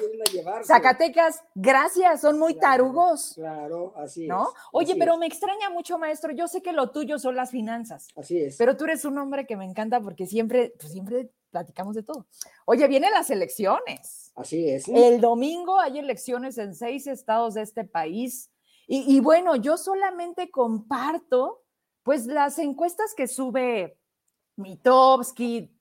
[0.64, 3.32] Zacatecas, gracias, son muy tarugos.
[3.34, 4.48] Claro, así ¿no?
[4.72, 6.32] Oye, pero me extraña mucho, maestro.
[6.32, 8.08] Yo sé que lo tuyo son las finanzas.
[8.16, 8.56] Así es.
[8.56, 12.26] Pero tú eres un hombre que me encanta porque siempre, pues, siempre platicamos de todo.
[12.66, 14.32] Oye, vienen las elecciones.
[14.36, 14.88] Así es.
[14.88, 18.50] El domingo hay elecciones en seis estados de este país.
[18.86, 21.62] Y, y bueno, yo solamente comparto,
[22.02, 23.98] pues, las encuestas que sube
[24.56, 25.77] Mitowski,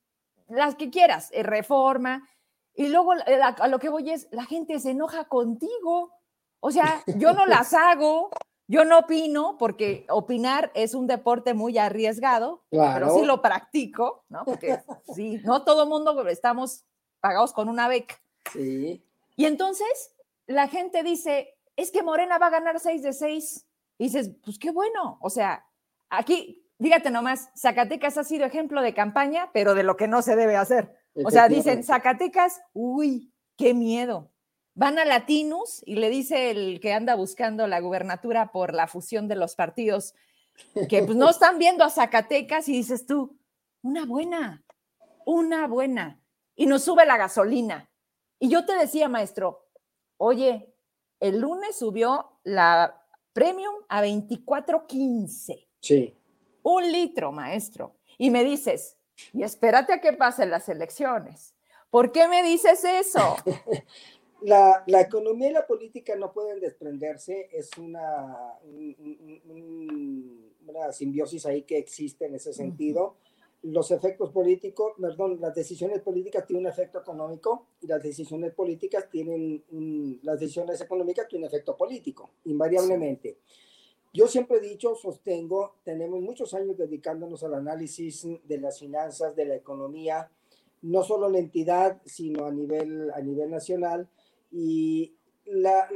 [0.47, 2.27] las que quieras, eh, reforma.
[2.73, 6.13] Y luego a lo que voy es, la gente se enoja contigo.
[6.59, 8.29] O sea, yo no las hago,
[8.67, 14.45] yo no opino, porque opinar es un deporte muy arriesgado, pero sí lo practico, ¿no?
[14.45, 14.79] Porque
[15.15, 16.83] sí, no todo mundo estamos
[17.19, 18.15] pagados con una beca.
[18.51, 19.03] Sí.
[19.35, 23.65] Y entonces la gente dice, es que Morena va a ganar 6 de 6.
[23.99, 25.17] Y dices, pues qué bueno.
[25.21, 25.65] O sea,
[26.09, 30.35] aquí fíjate nomás, Zacatecas ha sido ejemplo de campaña, pero de lo que no se
[30.35, 30.95] debe hacer.
[31.13, 34.31] O sea, dicen, Zacatecas, uy, qué miedo.
[34.75, 39.27] Van a Latinus y le dice el que anda buscando la gubernatura por la fusión
[39.27, 40.13] de los partidos,
[40.87, 43.39] que pues no están viendo a Zacatecas y dices tú,
[43.81, 44.63] una buena,
[45.25, 46.21] una buena.
[46.55, 47.89] Y nos sube la gasolina.
[48.39, 49.67] Y yo te decía, maestro,
[50.17, 50.71] oye,
[51.19, 53.03] el lunes subió la
[53.33, 55.67] premium a 24.15.
[55.81, 56.16] Sí
[56.67, 58.97] un litro, maestro, y me dices,
[59.33, 61.55] y espérate a que pasen las elecciones.
[61.89, 63.37] ¿Por qué me dices eso?
[64.41, 68.53] La, economía y la política no pueden desprenderse, es una,
[70.67, 73.15] una simbiosis ahí que existe en ese sentido.
[73.63, 79.09] Los efectos políticos, perdón, las decisiones políticas tienen un efecto económico y las decisiones políticas
[79.09, 79.63] tienen,
[80.21, 83.39] las decisiones económicas tienen un efecto político, invariablemente.
[84.13, 89.45] Yo siempre he dicho, sostengo, tenemos muchos años dedicándonos al análisis de las finanzas, de
[89.45, 90.31] la economía,
[90.81, 94.09] no solo en la entidad, sino a nivel, a nivel nacional.
[94.51, 95.89] Y la,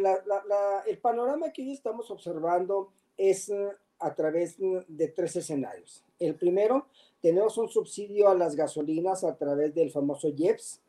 [0.87, 6.03] el panorama que hoy estamos observando es eh, a través de tres escenarios.
[6.19, 6.87] El primero,
[7.21, 10.81] tenemos un subsidio a las gasolinas a través del famoso IEPS,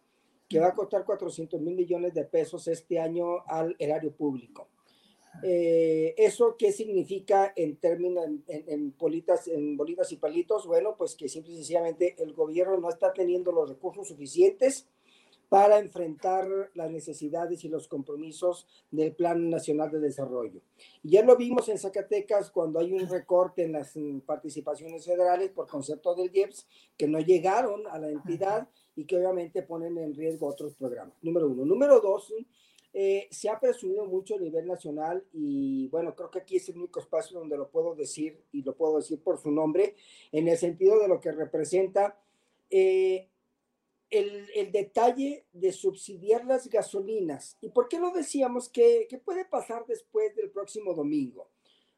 [0.49, 4.69] que va a costar 400 mil millones de pesos este año al erario público.
[5.43, 10.67] Eh, ¿Eso qué significa en términos, en, en, bolitas, en bolitas y palitos?
[10.67, 14.87] Bueno, pues que simple y sencillamente el gobierno no está teniendo los recursos suficientes
[15.53, 20.63] para enfrentar las necesidades y los compromisos del Plan Nacional de Desarrollo.
[21.03, 23.93] Ya lo vimos en Zacatecas cuando hay un recorte en las
[24.25, 26.67] participaciones federales por concepto del IEPS
[26.97, 28.67] que no llegaron a la entidad
[28.97, 31.19] y que obviamente ponen en riesgo otros programas.
[31.21, 31.67] Número uno.
[31.67, 32.33] Número dos,
[32.95, 36.77] eh, se ha presumido mucho a nivel nacional y bueno, creo que aquí es el
[36.77, 39.95] único espacio donde lo puedo decir y lo puedo decir por su nombre,
[40.31, 42.19] en el sentido de lo que representa
[42.71, 43.29] eh,
[44.11, 47.57] el, detalle de subsidiar las gasolinas.
[47.63, 48.69] ¿Y por qué lo decíamos?
[48.69, 51.49] que puede pasar después del próximo domingo?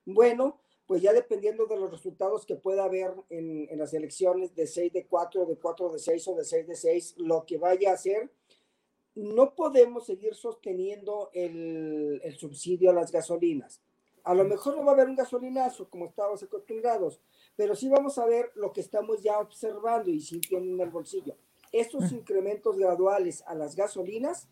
[0.07, 4.67] Bueno, pues ya dependiendo de los resultados que pueda haber en, en, las elecciones de
[4.67, 7.91] 6 de 4, de 4 de 6 o de 6 de 6, lo que vaya
[7.91, 8.31] a hacer,
[9.15, 13.81] no podemos seguir sosteniendo el, el subsidio a las gasolinas.
[14.25, 17.21] A lo mejor no va a haber un gasolinazo como estábamos acostumbrados,
[17.57, 21.37] pero sí vamos a ver lo que estamos ya observando y sintiendo en el bolsillo.
[21.73, 24.49] Estos incrementos graduales a las gasolinas,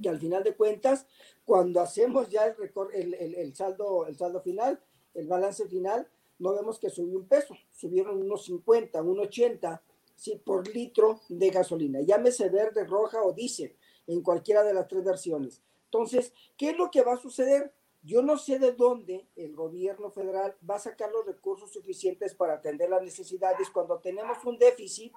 [0.00, 1.06] que al final de cuentas,
[1.44, 4.80] cuando hacemos ya el, el, el, saldo, el saldo final,
[5.14, 6.06] el balance final,
[6.38, 9.82] no vemos que subió un peso, subieron unos 50, unos 80
[10.16, 10.40] ¿sí?
[10.44, 15.62] por litro de gasolina, llámese verde, roja o diésel, en cualquiera de las tres versiones.
[15.86, 17.72] Entonces, ¿qué es lo que va a suceder?
[18.02, 22.54] Yo no sé de dónde el gobierno federal va a sacar los recursos suficientes para
[22.54, 25.12] atender las necesidades cuando tenemos un déficit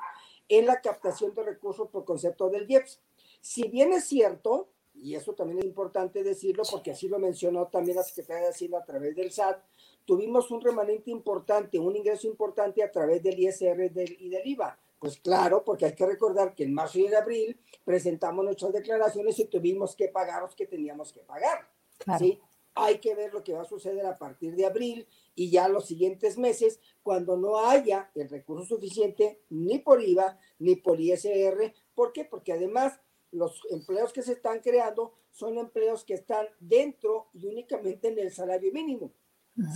[0.47, 3.01] en la captación de recursos por concepto del IEPS.
[3.41, 7.97] Si bien es cierto, y eso también es importante decirlo porque así lo mencionó también
[7.97, 9.61] la Secretaría de Hacienda a través del SAT,
[10.05, 14.79] tuvimos un remanente importante, un ingreso importante a través del ISR y del IVA.
[14.99, 19.37] Pues claro, porque hay que recordar que en marzo y en abril presentamos nuestras declaraciones
[19.39, 21.69] y tuvimos que pagar los que teníamos que pagar.
[22.17, 22.39] ¿sí?
[22.73, 25.85] Hay que ver lo que va a suceder a partir de abril y ya los
[25.85, 31.73] siguientes meses cuando no haya el recurso suficiente ni por IVA ni por ISR.
[31.93, 32.25] ¿Por qué?
[32.25, 32.99] Porque además
[33.31, 38.31] los empleos que se están creando son empleos que están dentro y únicamente en el
[38.31, 39.11] salario mínimo.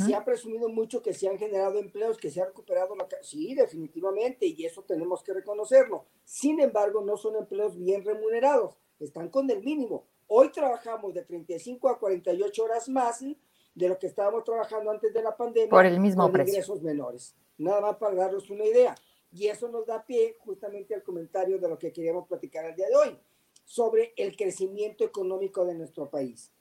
[0.05, 3.07] Se ha presumido mucho que se han generado empleos, que se ha recuperado la...
[3.23, 6.05] Sí, definitivamente, y eso tenemos que reconocerlo.
[6.23, 10.05] Sin embargo, no son empleos bien remunerados, están con el mínimo.
[10.27, 15.23] Hoy trabajamos de 35 a 48 horas más de lo que estábamos trabajando antes de
[15.23, 15.69] la pandemia.
[15.69, 16.53] Por el mismo con precio.
[16.53, 17.36] ingresos menores.
[17.57, 18.95] Nada más para darles una idea.
[19.32, 22.88] Y eso nos da pie justamente al comentario de lo que queríamos platicar el día
[22.88, 23.17] de hoy,
[23.65, 26.51] sobre el crecimiento económico de nuestro país.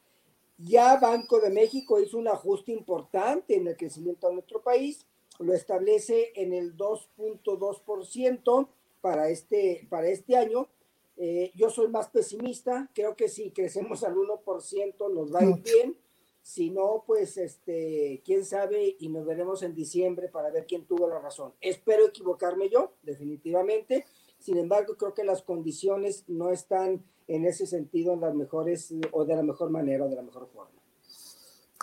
[0.63, 5.07] Ya Banco de México hizo un ajuste importante en el crecimiento de nuestro país,
[5.39, 8.69] lo establece en el 2.2%
[9.01, 10.69] para este, para este año,
[11.17, 15.63] eh, yo soy más pesimista, creo que si crecemos al 1% nos va a ir
[15.63, 15.97] bien,
[16.43, 21.09] si no, pues este, quién sabe y nos veremos en diciembre para ver quién tuvo
[21.09, 21.53] la razón.
[21.61, 24.07] Espero equivocarme yo, definitivamente,
[24.41, 29.25] sin embargo creo que las condiciones no están en ese sentido en las mejores o
[29.25, 30.81] de la mejor manera o de la mejor forma.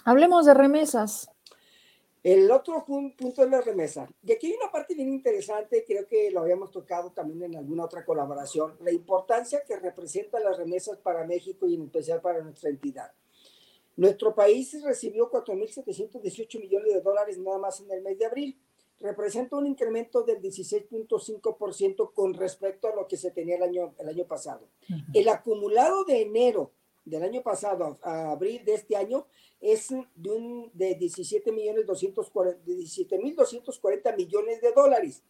[0.03, 1.29] Hablemos de remesas.
[2.23, 4.09] El otro punto es la remesa.
[4.21, 7.85] Y aquí hay una parte bien interesante, creo que lo habíamos tocado también en alguna
[7.85, 12.69] otra colaboración, la importancia que representan las remesas para México y en especial para nuestra
[12.69, 13.11] entidad.
[13.95, 18.59] Nuestro país recibió 4.718 millones de dólares nada más en el mes de abril.
[18.99, 24.09] Representa un incremento del 16.5% con respecto a lo que se tenía el año, el
[24.09, 24.67] año pasado.
[24.89, 25.05] Uh -huh.
[25.13, 26.71] El acumulado de enero
[27.05, 29.27] del año pasado a abril de este año
[29.61, 35.23] es de, un, de 17 millones 240, 17 mil 240 millones de dólares.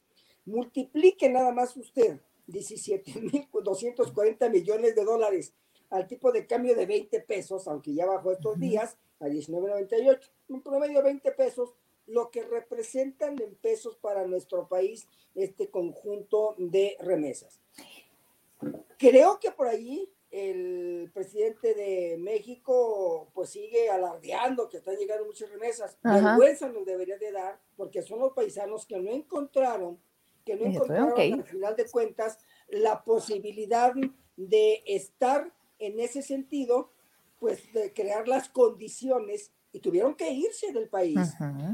[0.46, 5.54] Multiplique nada más usted 17 mil 240 millones de dólares
[5.90, 10.62] al tipo de cambio de 20 pesos, aunque ya bajó estos días a 19.98, un
[10.62, 11.74] promedio de 20 pesos,
[12.08, 17.60] lo que representan en pesos para nuestro país este conjunto de remesas.
[18.98, 25.50] Creo que por allí el presidente de México pues sigue alardeando que están llegando muchas
[25.50, 25.98] remesas.
[26.04, 26.32] Ajá.
[26.32, 30.00] Vergüenza nos debería de dar porque son los paisanos que no encontraron,
[30.46, 31.34] que no encontraron okay.
[31.34, 33.94] al final de cuentas la posibilidad
[34.36, 36.92] de estar en ese sentido,
[37.40, 41.18] pues de crear las condiciones y tuvieron que irse del país.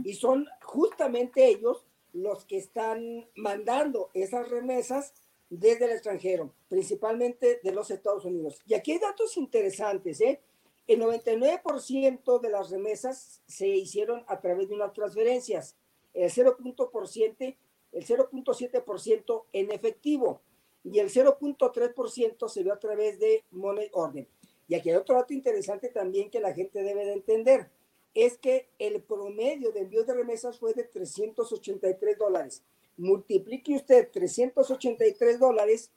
[0.03, 5.13] Y son justamente ellos los que están mandando esas remesas
[5.49, 8.59] desde el extranjero, principalmente de los Estados Unidos.
[8.65, 10.41] Y aquí hay datos interesantes, ¿eh?
[10.85, 15.77] El 99% de las remesas se hicieron a través de unas transferencias,
[16.13, 17.55] el 0.7%
[17.93, 20.41] el 0.7% en efectivo
[20.83, 24.27] y el 0.3% se dio a través de money order.
[24.67, 27.69] Y aquí hay otro dato interesante también que la gente debe de entender,
[28.13, 32.63] es que el promedio de envíos de remesas fue de 383 dólares.
[32.97, 35.91] Multiplique usted 383 dólares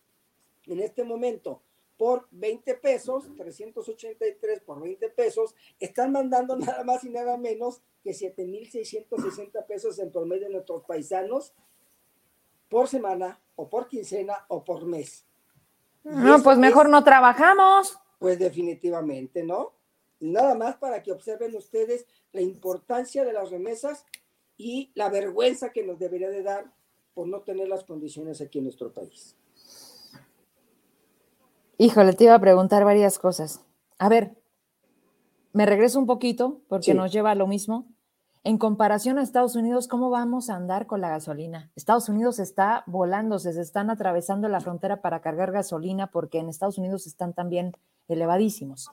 [0.67, 1.61] en este momento
[1.97, 8.11] por 20 pesos, 383 por 20 pesos, están mandando nada más y nada menos que
[8.11, 11.53] 7.660 pesos en promedio de nuestros paisanos
[12.69, 15.25] por semana o por quincena o por mes.
[16.05, 17.99] No, pues mejor no trabajamos.
[18.19, 19.73] Pues definitivamente, ¿no?
[20.21, 24.05] Nada más para que observen ustedes la importancia de las remesas
[24.57, 26.73] y la vergüenza que nos debería de dar
[27.14, 29.37] por no tener las condiciones aquí en nuestro país.
[31.79, 33.61] Híjole, te iba a preguntar varias cosas.
[33.99, 34.37] A ver,
[35.53, 37.87] me regreso un poquito porque nos lleva a lo mismo.
[38.45, 41.73] En comparación a Estados Unidos, ¿cómo vamos a andar con la gasolina?
[41.75, 46.79] Estados Unidos está volándose, se están atravesando la frontera para cargar gasolina porque en Estados
[46.79, 47.73] Unidos están también
[48.07, 48.91] elevadísimos.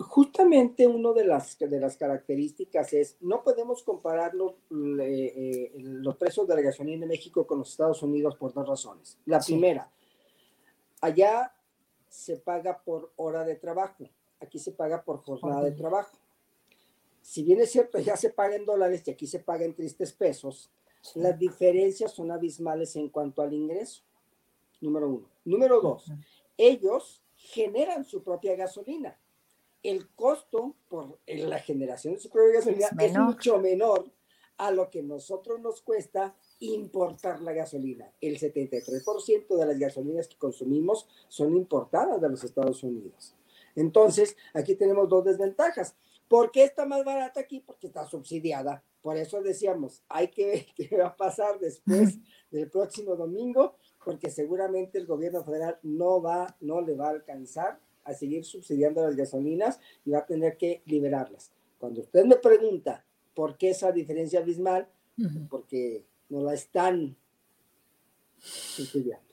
[0.00, 4.54] Justamente una de las, de las características es, no podemos comparar los,
[5.00, 9.18] eh, los precios de la gasolina en México con los Estados Unidos por dos razones.
[9.26, 9.92] La primera,
[11.02, 11.54] allá
[12.08, 14.08] se paga por hora de trabajo,
[14.40, 16.16] aquí se paga por jornada de trabajo.
[17.20, 20.12] Si bien es cierto, ya se paga en dólares y aquí se paga en tristes
[20.12, 20.70] pesos,
[21.14, 24.02] las diferencias son abismales en cuanto al ingreso.
[24.80, 25.28] Número uno.
[25.44, 26.10] Número dos,
[26.56, 29.18] ellos generan su propia gasolina.
[29.82, 34.10] El costo por la generación de su propia gasolina es, mucho menor
[34.58, 38.12] a lo que nosotros nos cuesta importar la gasolina.
[38.20, 43.34] El 73% de las gasolinas que consumimos son importadas de los Estados Unidos.
[43.74, 45.96] Entonces, aquí tenemos dos desventajas.
[46.28, 47.60] ¿Por qué está más barata aquí?
[47.60, 48.84] Porque está subsidiada.
[49.00, 52.18] Por eso decíamos, hay que ver qué va a pasar después
[52.50, 57.80] del próximo domingo, porque seguramente el gobierno federal no va, no le va a alcanzar
[58.04, 61.52] a seguir subsidiando las gasolinas y va a tener que liberarlas.
[61.78, 64.88] Cuando usted me pregunta por qué esa diferencia abismal,
[65.48, 67.16] porque no la están
[68.38, 69.30] subsidiando.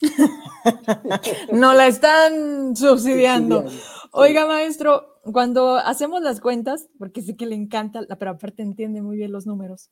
[1.52, 3.64] no la están subsidiando.
[4.12, 9.16] Oiga, maestro, cuando hacemos las cuentas, porque sí que le encanta, pero aparte entiende muy
[9.16, 9.90] bien los números.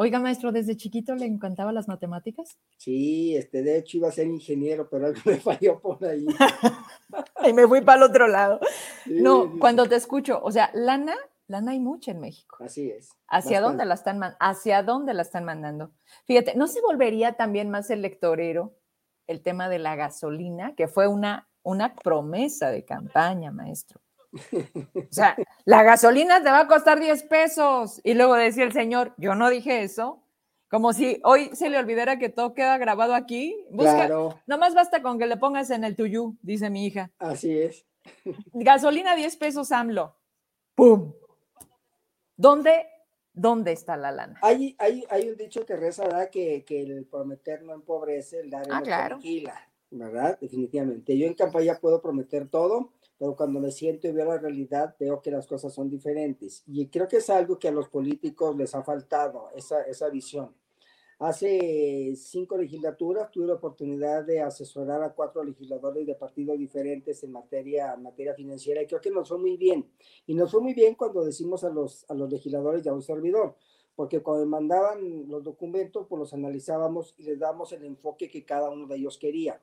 [0.00, 2.56] Oiga, maestro, ¿desde chiquito le encantaban las matemáticas?
[2.76, 6.24] Sí, este, de hecho iba a ser ingeniero, pero algo me falló por ahí.
[7.44, 8.60] y me fui para el otro lado.
[9.06, 11.16] no, cuando te escucho, o sea, lana
[11.48, 12.58] lana hay mucha en México.
[12.60, 13.10] Así es.
[13.26, 15.90] ¿Hacia dónde la están hacia dónde la están mandando?
[16.26, 18.78] Fíjate, ¿no se volvería también más electorero
[19.26, 24.00] el tema de la gasolina, que fue una, una promesa de campaña, maestro?
[24.32, 28.00] O sea, la gasolina te va a costar 10 pesos.
[28.04, 30.22] Y luego decía el señor, yo no dije eso.
[30.70, 33.56] Como si hoy se le olvidara que todo queda grabado aquí.
[33.70, 34.38] Busca, claro.
[34.46, 37.10] Nomás basta con que le pongas en el tuyú, dice mi hija.
[37.18, 37.86] Así es.
[38.52, 40.14] Gasolina 10 pesos AMLO.
[40.74, 41.12] ¡Pum!
[42.36, 42.86] ¿Dónde,
[43.32, 44.38] dónde está la lana?
[44.42, 46.30] Hay, hay, hay un dicho que reza, ¿verdad?
[46.30, 50.38] Que, que el prometer no empobrece, el dar ah, no tranquila, ¿verdad?
[50.40, 51.16] Definitivamente.
[51.16, 55.20] Yo en campaña puedo prometer todo, pero cuando me siento y veo la realidad, veo
[55.22, 56.62] que las cosas son diferentes.
[56.66, 60.54] Y creo que es algo que a los políticos les ha faltado, esa, esa visión.
[61.20, 67.32] Hace cinco legislaturas tuve la oportunidad de asesorar a cuatro legisladores de partidos diferentes en
[67.32, 69.84] materia, materia financiera y creo que nos fue muy bien.
[70.28, 73.02] Y nos fue muy bien cuando decimos a los, a los legisladores y a un
[73.02, 73.56] servidor,
[73.98, 78.70] porque cuando mandaban los documentos, pues los analizábamos y les damos el enfoque que cada
[78.70, 79.60] uno de ellos quería.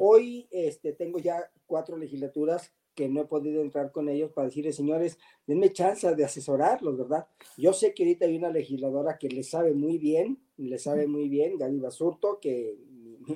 [0.00, 4.74] Hoy este, tengo ya cuatro legislaturas que no he podido entrar con ellos para decirles,
[4.74, 5.16] señores,
[5.46, 7.28] denme chance de asesorarlos, ¿verdad?
[7.56, 11.28] Yo sé que ahorita hay una legisladora que le sabe muy bien, le sabe muy
[11.28, 12.76] bien, Gaby Basurto, que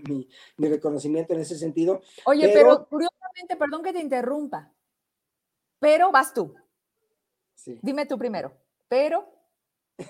[0.09, 0.27] mi,
[0.69, 2.01] reconocimiento en ese sentido.
[2.25, 4.75] Oye, pero, curiosamente, perdón que te interrumpa,
[5.79, 6.53] pero vas tú.
[7.55, 7.79] Sí.
[7.81, 8.53] Dime tú primero,
[8.89, 9.41] pero...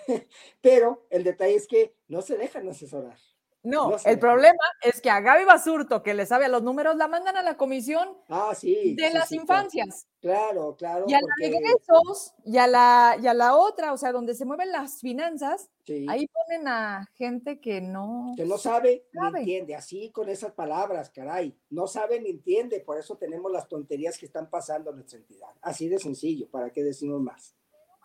[0.60, 3.18] pero el detalle es que no se dejan asesorar.
[3.64, 7.06] No, el problema es que a Gaby Basurto, que le sabe a los números, la
[7.06, 10.08] mandan a la comisión ah, sí, de las infancias.
[10.20, 11.04] Claro, claro.
[11.06, 14.34] Y a la de esos, y a la, y a la otra, o sea, donde
[14.34, 15.70] se mueven las finanzas,
[16.08, 18.32] ahí ponen a gente que no...
[18.36, 21.56] Que no sabe, sabe, ni entiende, así con esas palabras, caray.
[21.70, 25.50] No sabe ni entiende, por eso tenemos las tonterías que están pasando en nuestra entidad.
[25.60, 27.54] Así de sencillo, ¿para qué decimos más?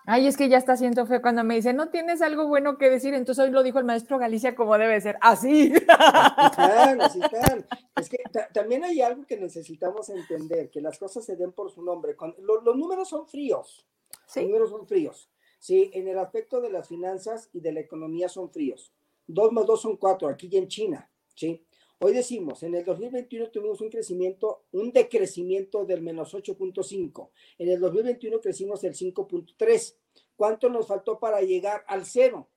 [0.10, 2.90] Ay, es que ya está siento feo cuando me dice, no tienes algo bueno que
[2.90, 5.74] decir, entonces hoy lo dijo el maestro Galicia como debe ser, así.
[5.74, 7.66] Están, así están.
[7.94, 8.18] Es que
[8.54, 12.16] también hay algo que necesitamos entender, que las cosas se den por su nombre.
[12.40, 13.86] los números son fríos.
[14.26, 14.40] ¿Sí?
[14.40, 15.30] Los números son fríos.
[15.60, 18.94] Sí, en el aspecto de las finanzas y de la economía son fríos.
[19.28, 21.12] Dos más dos son cuatro, aquí y en China.
[21.36, 21.67] ¿sí?
[22.00, 27.30] Hoy decimos, en el 2021 tuvimos un crecimiento, un decrecimiento del menos 8.5.
[27.58, 29.96] En el 2021 crecimos el 5.3.
[30.36, 32.48] ¿Cuánto nos faltó para llegar al cero?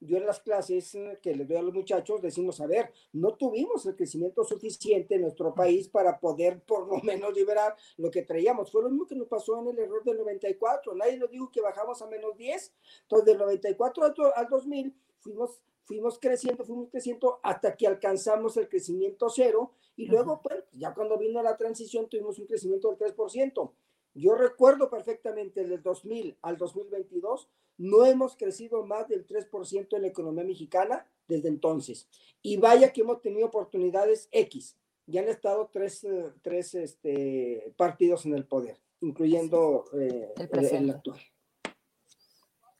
[0.00, 3.86] Yo en las clases que les doy a los muchachos decimos, a ver, no tuvimos
[3.86, 8.70] el crecimiento suficiente en nuestro país para poder por lo menos liberar lo que traíamos.
[8.70, 10.94] Fue lo mismo que nos pasó en el error del 94.
[10.96, 12.74] Nadie nos dijo que bajamos a menos 10.
[13.02, 19.28] Entonces, del 94 al 2000 fuimos fuimos creciendo, fuimos creciendo hasta que alcanzamos el crecimiento
[19.28, 23.72] cero y luego, pues, ya cuando vino la transición tuvimos un crecimiento del 3%.
[24.14, 30.06] Yo recuerdo perfectamente del 2000 al 2022, no hemos crecido más del 3% en la
[30.06, 32.06] economía mexicana desde entonces.
[32.40, 34.76] Y vaya que hemos tenido oportunidades X.
[35.06, 41.20] Ya han estado tres, eh, tres este, partidos en el poder, incluyendo eh, el, actual.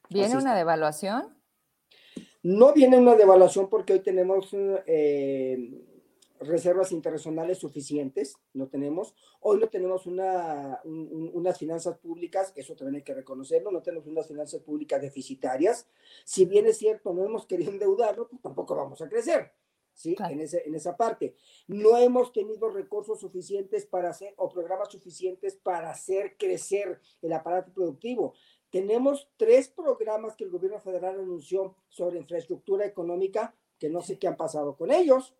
[0.09, 1.40] ¿Viene una devaluación?
[2.43, 5.85] No viene una devaluación porque hoy tenemos eh,
[6.41, 9.15] reservas internacionales suficientes, no tenemos.
[9.41, 14.27] Hoy no tenemos una, unas finanzas públicas, eso también hay que reconocerlo, no tenemos unas
[14.27, 15.87] finanzas públicas deficitarias.
[16.25, 19.53] Si bien es cierto, no hemos querido endeudarlo, pues tampoco vamos a crecer.
[20.01, 20.17] ¿sí?
[20.31, 21.35] En, ese, en esa parte.
[21.67, 27.73] No hemos tenido recursos suficientes para hacer, o programas suficientes para hacer crecer el aparato
[27.73, 28.35] productivo.
[28.71, 34.29] Tenemos tres programas que el gobierno federal anunció sobre infraestructura económica, que no sé qué
[34.29, 35.35] han pasado con ellos.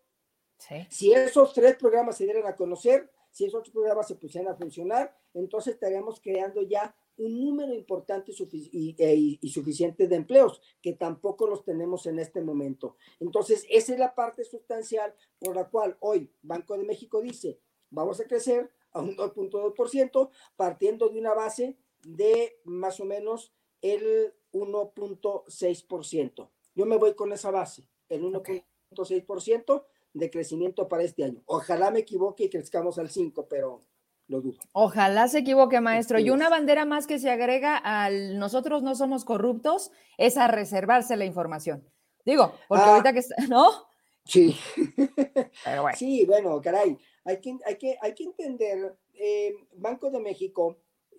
[0.89, 5.17] Si esos tres programas se dieran a conocer, si esos programas se pusieran a funcionar,
[5.33, 11.63] entonces estaríamos creando ya un número importante e, y, suficiente de empleos, que tampoco los
[11.63, 12.97] tenemos en este momento.
[13.19, 17.59] Entonces, esa es la parte sustancial por la cual hoy Banco de México dice,
[17.89, 24.33] vamos a crecer a un 2.2%, partiendo de una base de más o menos el
[24.53, 26.49] 1.6%.
[26.75, 31.41] Yo me voy con esa base, el 1.6% de crecimiento para este año.
[31.45, 33.81] Ojalá me equivoque y crezcamos al 5, pero
[34.27, 34.59] lo dudo.
[34.73, 36.19] Ojalá se equivoque, maestro.
[36.19, 41.17] Y una bandera más que se agrega al nosotros no somos corruptos es a reservarse
[41.17, 41.83] la información.
[42.25, 42.91] Digo, porque ah.
[42.91, 43.69] ahorita que está, ¿no?
[44.25, 44.55] Sí.
[45.95, 46.97] Sí, bueno, caray.
[47.25, 50.77] Hay que, hay que, hay que entender, eh, Banco de México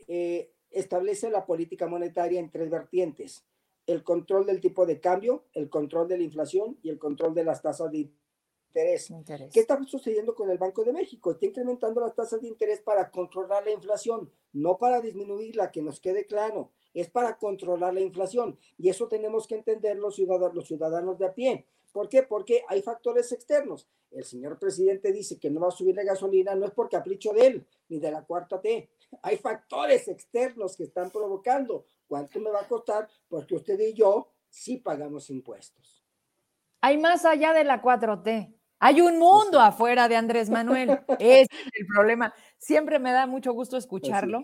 [0.08, 3.44] eh, establece la política monetaria en tres vertientes.
[3.86, 7.44] El control del tipo de cambio, el control de la inflación y el control de
[7.44, 8.10] las tasas de
[8.68, 9.12] interés.
[9.52, 11.32] ¿Qué está sucediendo con el Banco de México?
[11.32, 16.00] Está incrementando las tasas de interés para controlar la inflación, no para disminuirla, que nos
[16.00, 18.58] quede claro, es para controlar la inflación.
[18.78, 21.66] Y eso tenemos que entender los ciudadanos, los ciudadanos de a pie.
[21.92, 22.22] ¿Por qué?
[22.22, 23.86] Porque hay factores externos.
[24.10, 27.32] El señor presidente dice que no va a subir la gasolina, no es por capricho
[27.32, 28.90] de él, ni de la cuarta T.
[29.22, 31.84] Hay factores externos que están provocando.
[32.06, 33.08] ¿Cuánto me va a costar?
[33.28, 36.04] Porque usted y yo sí pagamos impuestos.
[36.80, 38.54] Hay más allá de la 4T.
[38.80, 40.90] Hay un mundo afuera de Andrés Manuel.
[41.20, 42.34] Ese es el problema.
[42.58, 44.42] Siempre me da mucho gusto escucharlo,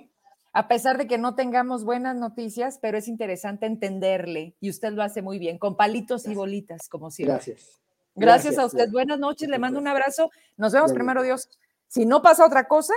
[0.59, 5.05] a pesar de que no tengamos buenas noticias, pero es interesante entenderle y usted lo
[5.05, 7.35] hace muy bien, con palitos y bolitas, como siempre.
[7.37, 7.81] Gracias.
[8.17, 8.91] Gracias, a usted.
[8.91, 10.33] Buenas noches, le mando un abrazo.
[10.57, 11.49] Nos vemos primero, Dios.
[11.87, 12.93] Si no pasa otra cosa,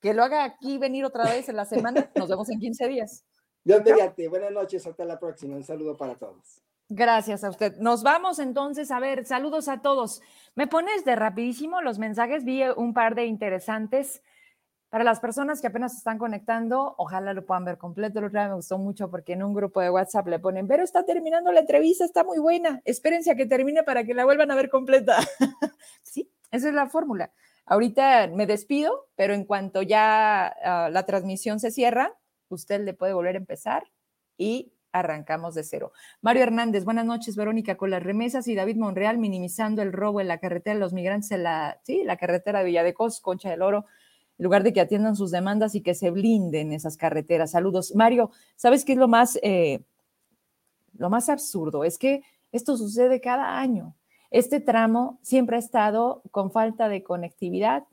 [0.00, 2.10] que lo haga aquí venir otra vez en la semana.
[2.16, 3.24] Nos vemos en 15 días.
[3.62, 4.26] Dios mediante.
[4.26, 4.84] Buenas noches.
[4.84, 5.54] Hasta la próxima.
[5.54, 6.64] Un saludo para todos.
[6.88, 7.76] Gracias a usted.
[7.76, 10.20] Nos vamos entonces a ver, saludos a todos.
[10.56, 14.20] Me pones de rapidísimo los mensajes, vi un par de interesantes.
[14.94, 18.20] Para las personas que apenas están conectando, ojalá lo puedan ver completo.
[18.20, 20.84] El otro día me gustó mucho porque en un grupo de WhatsApp le ponen, pero
[20.84, 22.80] está terminando la entrevista, está muy buena.
[22.84, 25.16] Espérense a que termine para que la vuelvan a ver completa.
[26.04, 27.32] sí, esa es la fórmula.
[27.66, 32.16] Ahorita me despido, pero en cuanto ya ah, la transmisión se cierra,
[32.48, 33.90] usted le puede volver a empezar
[34.38, 35.90] y arrancamos de cero.
[36.20, 40.28] Mario Hernández, buenas noches, Verónica, con las remesas y David Monreal minimizando el robo en
[40.28, 41.36] la carretera de los migrantes
[41.82, 43.86] sí, la carretera de Villadecos, Concha del Oro,
[44.38, 47.52] en lugar de que atiendan sus demandas y que se blinden esas carreteras.
[47.52, 47.94] Saludos.
[47.94, 49.84] Mario, ¿sabes qué es lo más, eh,
[50.96, 51.84] lo más absurdo?
[51.84, 53.94] Es que esto sucede cada año.
[54.30, 57.84] Este tramo siempre ha estado con falta de conectividad,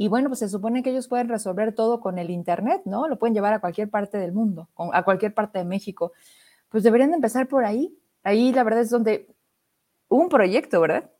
[0.00, 3.08] y bueno, pues se supone que ellos pueden resolver todo con el Internet, ¿no?
[3.08, 6.12] Lo pueden llevar a cualquier parte del mundo, a cualquier parte de México.
[6.68, 7.98] Pues deberían de empezar por ahí.
[8.22, 9.34] Ahí la verdad es donde
[10.06, 11.10] un proyecto, ¿verdad?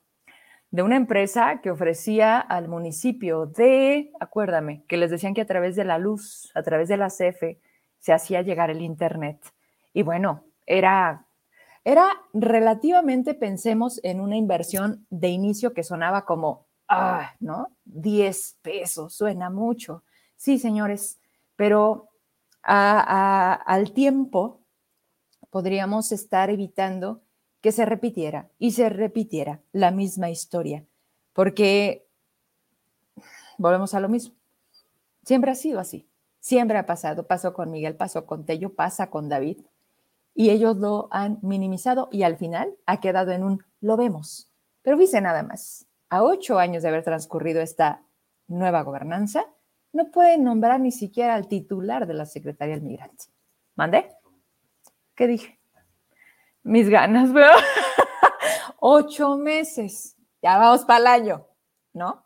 [0.70, 5.76] De una empresa que ofrecía al municipio de, acuérdame, que les decían que a través
[5.76, 7.60] de la luz, a través de la CFE,
[7.98, 9.40] se hacía llegar el Internet.
[9.94, 11.26] Y bueno, era,
[11.84, 17.68] era relativamente, pensemos en una inversión de inicio que sonaba como ah, ¿no?
[17.84, 20.04] 10 pesos, suena mucho.
[20.36, 21.20] Sí, señores,
[21.56, 22.08] pero
[22.62, 24.62] al tiempo
[25.50, 27.22] podríamos estar evitando
[27.68, 30.86] que se repitiera y se repitiera la misma historia.
[31.34, 32.08] porque
[33.58, 34.34] volvemos a lo mismo.
[35.22, 36.08] Siempre ha sido así,
[36.40, 37.26] siempre ha pasado.
[37.26, 39.58] Pasó con Miguel, pasó con Tello, pasa con David.
[40.34, 44.50] Y ellos lo han minimizado y al final ha quedado en un lo vemos.
[44.80, 48.00] Pero dice nada más, a ocho años de haber transcurrido esta
[48.46, 49.44] nueva gobernanza,
[49.92, 53.26] no pueden nombrar ni siquiera al titular de la Secretaría del Migrante.
[53.76, 54.08] ¿Mandé?
[55.14, 55.57] ¿Qué dije?
[56.62, 57.50] Mis ganas, pero
[58.80, 61.46] ocho meses, ya vamos para el año,
[61.92, 62.24] ¿no?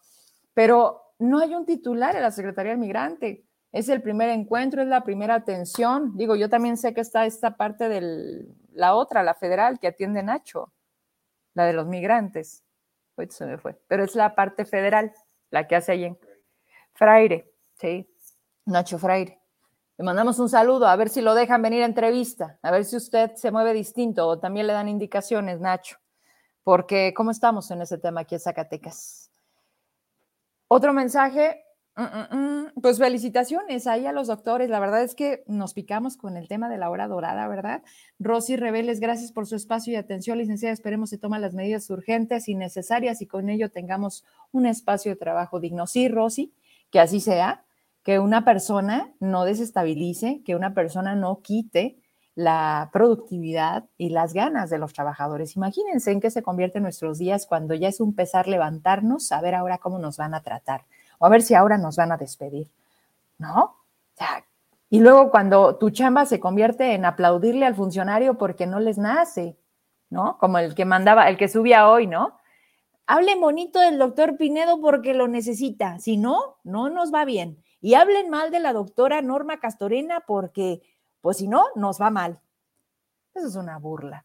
[0.55, 3.47] Pero no hay un titular en la Secretaría del Migrante.
[3.71, 6.17] Es el primer encuentro, es la primera atención.
[6.17, 10.23] Digo, yo también sé que está esta parte de la otra, la federal, que atiende
[10.23, 10.73] Nacho,
[11.55, 12.65] la de los migrantes.
[13.29, 15.13] Se me fue, pero es la parte federal,
[15.51, 16.19] la que hace ahí en
[16.93, 18.09] Fraire, ¿sí?
[18.65, 19.42] Nacho Fraire.
[19.99, 22.97] Le mandamos un saludo, a ver si lo dejan venir a entrevista, a ver si
[22.97, 25.99] usted se mueve distinto o también le dan indicaciones, Nacho,
[26.65, 29.31] porque ¿cómo estamos en ese tema aquí en Zacatecas?
[30.69, 31.63] Otro mensaje,
[31.95, 36.17] mm, mm, mm, pues felicitaciones ahí a los doctores, la verdad es que nos picamos
[36.17, 37.83] con el tema de la hora dorada, ¿verdad?
[38.19, 42.49] Rosy Rebeles, gracias por su espacio y atención, licenciada, esperemos se tomen las medidas urgentes
[42.49, 45.87] y necesarias y con ello tengamos un espacio de trabajo digno.
[45.87, 46.55] Sí, Rosy,
[46.91, 47.67] que así sea
[48.03, 51.99] que una persona no desestabilice, que una persona no quite
[52.35, 55.57] la productividad y las ganas de los trabajadores.
[55.57, 59.55] Imagínense en qué se convierten nuestros días cuando ya es un pesar levantarnos, a ver
[59.55, 60.85] ahora cómo nos van a tratar
[61.19, 62.71] o a ver si ahora nos van a despedir,
[63.39, 63.77] ¿no?
[64.89, 69.57] y luego cuando tu chamba se convierte en aplaudirle al funcionario porque no les nace,
[70.11, 70.37] ¿no?
[70.39, 72.37] Como el que mandaba, el que subía hoy, ¿no?
[73.07, 77.95] Hable bonito del doctor Pinedo porque lo necesita, si no, no nos va bien y
[77.95, 80.81] hablen mal de la doctora Norma Castorena porque,
[81.21, 82.41] pues si no, nos va mal.
[83.35, 84.25] Eso es una burla.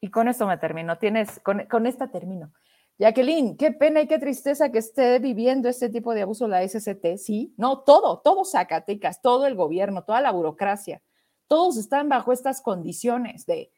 [0.00, 0.96] Y con esto me termino.
[0.96, 2.50] Tienes, con, esta termino.
[2.98, 7.18] Jacqueline, qué pena y qué tristeza que esté viviendo este tipo de abuso la SCT.
[7.18, 11.02] Sí, no, todo, todo Zacatecas, todo el gobierno, toda la burocracia,
[11.46, 13.70] todos están bajo estas condiciones de,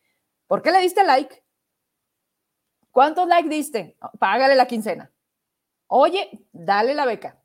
[0.46, 1.42] ¿por qué le diste like?
[2.92, 3.96] ¿Cuántos likes diste?
[4.20, 5.10] Págale la quincena.
[5.88, 7.39] Oye, dale la beca.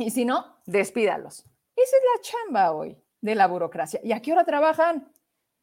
[0.00, 1.40] Y si no, despídalos.
[1.76, 4.00] Esa es la chamba hoy de la burocracia.
[4.02, 5.12] ¿Y a qué hora trabajan?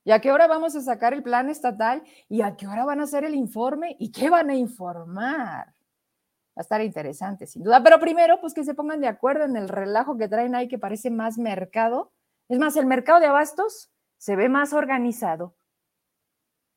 [0.04, 2.04] ¿Y a qué hora vamos a sacar el plan estatal?
[2.30, 3.96] ¿Y a qué hora van a hacer el informe?
[4.00, 5.68] ¿Y qué van a informar?
[5.68, 7.82] Va a estar interesante, sin duda.
[7.84, 10.78] Pero primero, pues que se pongan de acuerdo en el relajo que traen ahí que
[10.78, 12.12] parece más mercado.
[12.48, 15.56] Es más, el mercado de abastos se ve más organizado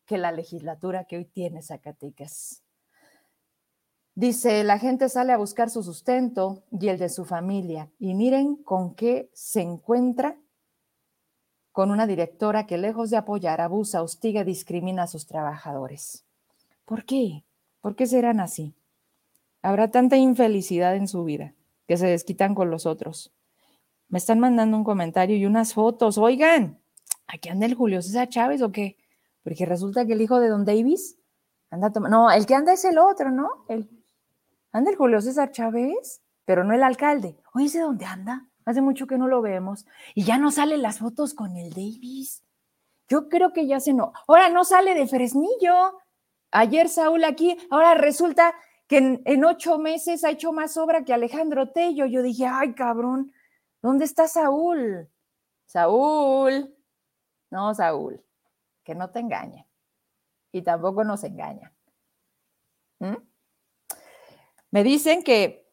[0.06, 2.64] que la legislatura que hoy tiene Zacatecas.
[4.20, 7.90] Dice, la gente sale a buscar su sustento y el de su familia.
[7.98, 10.36] Y miren con qué se encuentra
[11.72, 16.26] con una directora que lejos de apoyar, abusa, hostiga, discrimina a sus trabajadores.
[16.84, 17.46] ¿Por qué?
[17.80, 18.74] ¿Por qué serán así?
[19.62, 21.54] Habrá tanta infelicidad en su vida
[21.88, 23.32] que se desquitan con los otros.
[24.08, 26.18] Me están mandando un comentario y unas fotos.
[26.18, 26.78] Oigan,
[27.26, 28.98] ¿aquí anda el Julio César Chávez o qué?
[29.42, 31.16] Porque resulta que el hijo de Don Davis
[31.70, 32.18] anda tomando.
[32.18, 33.64] No, el que anda es el otro, ¿no?
[33.66, 33.88] El,
[34.72, 37.36] Anda el Julio César Chávez, pero no el alcalde.
[37.54, 38.46] Oye, ¿de dónde anda?
[38.64, 39.86] Hace mucho que no lo vemos.
[40.14, 42.44] Y ya no salen las fotos con el Davis.
[43.08, 44.12] Yo creo que ya se no.
[44.28, 45.98] Ahora no sale de Fresnillo.
[46.52, 48.54] Ayer Saúl aquí, ahora resulta
[48.86, 52.06] que en, ocho meses ha hecho más obra que Alejandro Tello.
[52.06, 53.32] Yo dije, ay, cabrón,
[53.82, 55.08] ¿dónde está Saúl?
[55.66, 56.74] Saúl.
[57.50, 58.24] No, Saúl,
[58.84, 59.66] que no te engañe.
[60.52, 61.72] Y tampoco nos engaña.
[63.00, 63.29] ¿Mm?
[64.70, 65.66] Me dicen que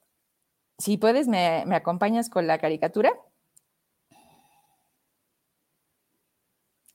[0.80, 3.12] si puedes, me, acompañas con la caricatura.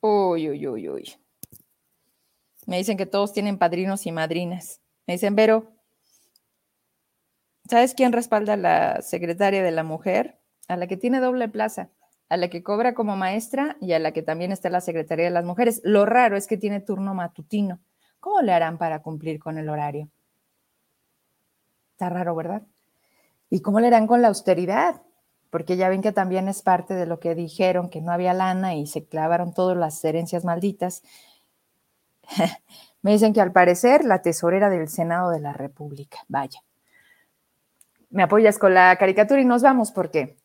[0.01, 1.15] Uy, uy, uy, uy.
[2.67, 4.81] Me dicen que todos tienen padrinos y madrinas.
[5.07, 5.73] Me dicen, pero,
[7.69, 10.41] ¿sabes quién respalda a la secretaria de la mujer?
[10.69, 11.91] A la que tiene doble plaza,
[12.29, 15.31] a la que cobra como maestra y a la que también está la Secretaría de
[15.33, 15.81] las Mujeres.
[15.85, 17.81] Lo raro es que tiene turno matutino.
[18.21, 20.09] ¿Cómo le harán para cumplir con el horario?
[22.09, 22.63] Raro, ¿verdad?
[23.51, 25.03] ¿Y cómo le harán con la austeridad?
[25.51, 28.75] Porque ya ven que también es parte de lo que dijeron, que no había lana
[28.75, 31.03] y se clavaron todas las herencias malditas.
[33.03, 36.19] Me dicen que al parecer la tesorera del Senado de la República.
[36.29, 36.63] Vaya.
[38.09, 40.37] Me apoyas con la caricatura y nos vamos porque,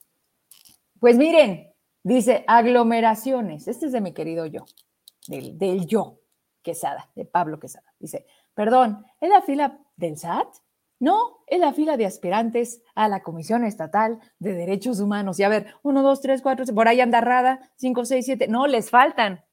[1.00, 1.74] pues miren,
[2.04, 3.68] dice aglomeraciones.
[3.68, 4.66] Este es de mi querido yo,
[5.28, 6.20] del, del yo,
[6.62, 7.94] Quesada, de Pablo Quesada.
[8.00, 10.48] Dice, perdón, ¿es la fila del SAT?
[11.00, 15.40] No, es la fila de aspirantes a la Comisión Estatal de Derechos Humanos.
[15.40, 18.48] Y a ver, uno, dos, tres, cuatro, por ahí anda Rada, cinco, seis, siete.
[18.48, 19.46] No, les faltan.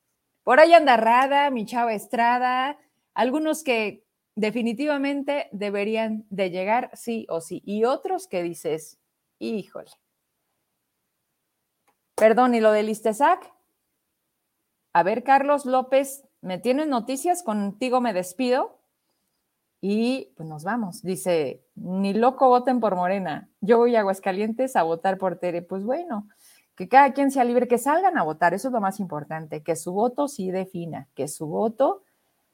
[0.42, 2.78] Por ahí anda Rada, mi chava Estrada,
[3.14, 4.04] algunos que
[4.36, 7.62] definitivamente deberían de llegar sí o sí.
[7.64, 8.98] Y otros que dices,
[9.38, 9.90] híjole.
[12.14, 13.52] Perdón, ¿y lo del Istesac?
[14.92, 17.42] A ver, Carlos López, ¿me tienes noticias?
[17.42, 18.78] Contigo me despido.
[19.86, 21.02] Y pues nos vamos.
[21.02, 23.50] Dice, ni loco voten por Morena.
[23.60, 25.60] Yo voy a Aguascalientes a votar por Tere.
[25.60, 26.26] Pues bueno,
[26.74, 28.54] que cada quien sea libre, que salgan a votar.
[28.54, 32.02] Eso es lo más importante, que su voto sí defina, que su voto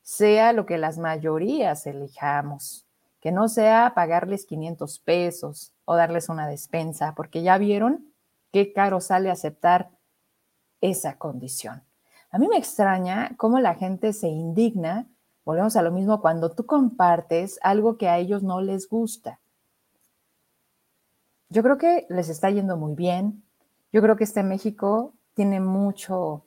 [0.03, 2.89] sea lo que las mayorías elijamos,
[3.21, 8.13] que no sea pagarles 500 pesos o darles una despensa, porque ya vieron
[8.51, 9.91] qué caro sale aceptar
[10.81, 11.85] esa condición.
[12.33, 15.07] A mí me extraña cómo la gente se indigna,
[15.45, 19.41] volvemos a lo mismo, cuando tú compartes algo que a ellos no les gusta.
[21.49, 23.43] Yo creo que les está yendo muy bien.
[23.93, 26.45] Yo creo que este México tiene mucho,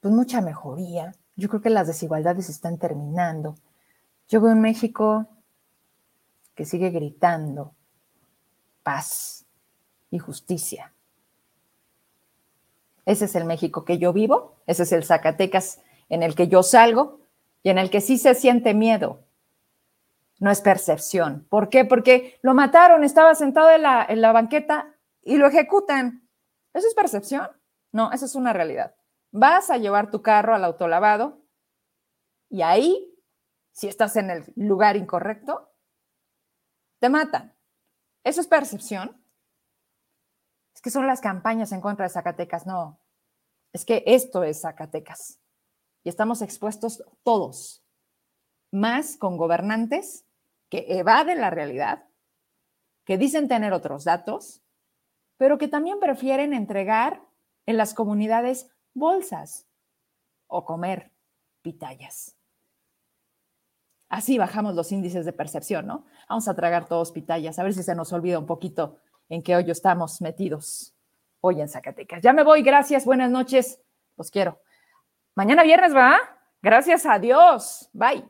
[0.00, 1.14] pues mucha mejoría.
[1.36, 3.56] Yo creo que las desigualdades están terminando.
[4.28, 5.26] Yo veo un México
[6.54, 7.74] que sigue gritando
[8.82, 9.44] paz
[10.10, 10.94] y justicia.
[13.04, 16.62] Ese es el México que yo vivo, ese es el Zacatecas en el que yo
[16.62, 17.20] salgo
[17.62, 19.20] y en el que sí se siente miedo.
[20.38, 21.46] No es percepción.
[21.48, 21.84] ¿Por qué?
[21.84, 26.28] Porque lo mataron, estaba sentado en la, en la banqueta y lo ejecutan.
[26.74, 27.48] ¿Eso es percepción?
[27.92, 28.94] No, eso es una realidad
[29.38, 31.42] vas a llevar tu carro al autolavado
[32.48, 33.14] y ahí,
[33.72, 35.70] si estás en el lugar incorrecto,
[37.00, 37.54] te matan.
[38.24, 39.22] ¿Eso es percepción?
[40.74, 42.66] Es que son las campañas en contra de Zacatecas.
[42.66, 42.98] No,
[43.72, 45.38] es que esto es Zacatecas.
[46.06, 47.84] Y estamos expuestos todos,
[48.70, 50.24] más con gobernantes
[50.68, 52.04] que evaden la realidad,
[53.04, 54.62] que dicen tener otros datos,
[55.36, 57.24] pero que también prefieren entregar
[57.66, 59.66] en las comunidades bolsas
[60.46, 61.10] o comer
[61.62, 62.36] pitayas.
[64.08, 66.06] Así bajamos los índices de percepción, ¿no?
[66.28, 69.56] Vamos a tragar todos pitayas, a ver si se nos olvida un poquito en qué
[69.56, 70.94] hoyo estamos metidos
[71.40, 72.22] hoy en Zacatecas.
[72.22, 73.80] Ya me voy, gracias, buenas noches,
[74.16, 74.60] los quiero.
[75.36, 76.18] Mañana viernes, ¿va?
[76.62, 77.90] Gracias a Dios.
[77.92, 78.24] Bye.